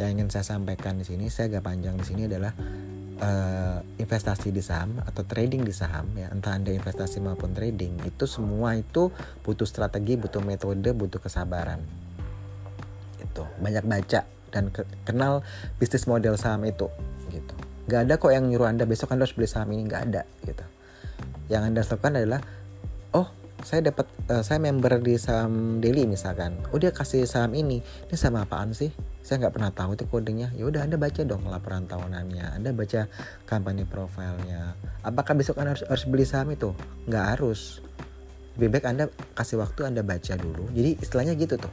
[0.00, 2.56] yang ingin saya sampaikan di sini saya agak panjang di sini adalah
[3.20, 8.24] uh, investasi di saham atau trading di saham ya entah anda investasi maupun trading itu
[8.24, 9.12] semua itu
[9.44, 11.84] butuh strategi butuh metode butuh kesabaran.
[13.20, 15.44] Itu banyak baca dan ke kenal
[15.76, 16.88] bisnis model saham itu
[17.28, 17.54] gitu.
[17.86, 19.84] Nggak ada kok yang nyuruh anda besok anda harus beli saham ini.
[19.86, 20.64] Nggak ada gitu.
[21.52, 22.40] Yang anda lakukan adalah
[23.12, 23.28] oh
[23.60, 26.56] saya dapat uh, saya member di saham daily misalkan.
[26.72, 27.84] Oh dia kasih saham ini.
[28.08, 31.44] Ini saham apaan sih saya nggak pernah tahu itu kodenya ya udah anda baca dong
[31.46, 32.56] laporan tahunannya.
[32.56, 33.06] Anda baca
[33.44, 36.72] company profilnya apakah besok anda harus, harus beli saham itu?
[37.08, 37.84] Nggak harus.
[38.56, 40.68] Baik anda kasih waktu anda baca dulu.
[40.72, 41.72] Jadi istilahnya gitu tuh.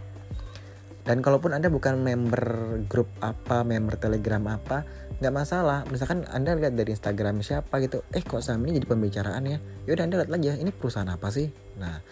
[1.07, 2.43] Dan kalaupun anda bukan member
[2.91, 4.83] grup apa member telegram apa
[5.23, 5.87] nggak masalah.
[5.87, 9.57] Misalkan anda lihat dari instagram siapa gitu eh kok saham ini jadi pembicaraan ya?
[9.87, 11.47] Yaudah anda lihat aja ini perusahaan apa sih?
[11.79, 12.03] Nah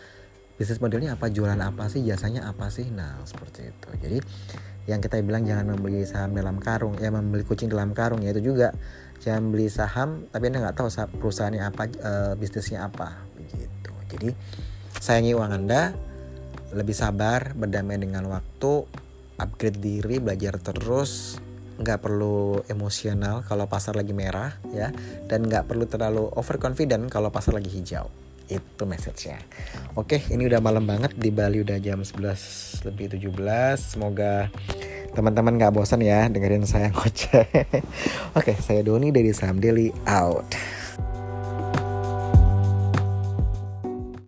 [0.55, 2.88] bisnis modelnya apa jualan apa sih jasanya apa sih?
[2.88, 3.89] Nah seperti itu.
[3.99, 4.17] Jadi
[4.86, 8.53] yang kita bilang jangan membeli saham dalam karung ya membeli kucing dalam karung ya itu
[8.53, 8.73] juga.
[9.21, 13.91] Jangan beli saham tapi anda nggak tahu perusahaannya apa e, bisnisnya apa begitu.
[14.13, 14.29] Jadi
[15.01, 15.97] sayangi uang anda
[16.75, 18.86] lebih sabar berdamai dengan waktu
[19.41, 21.41] upgrade diri belajar terus.
[21.75, 24.93] Nggak perlu emosional kalau pasar lagi merah ya.
[25.25, 29.41] Dan nggak perlu terlalu overconfident kalau pasar lagi hijau itu message-nya.
[29.97, 33.33] Oke ini udah malam banget di Bali udah jam 11 lebih 17
[33.77, 34.53] semoga
[35.15, 37.47] teman-teman nggak bosan ya dengerin saya ngoceh.
[38.37, 40.45] Oke saya Doni dari Saham Daily out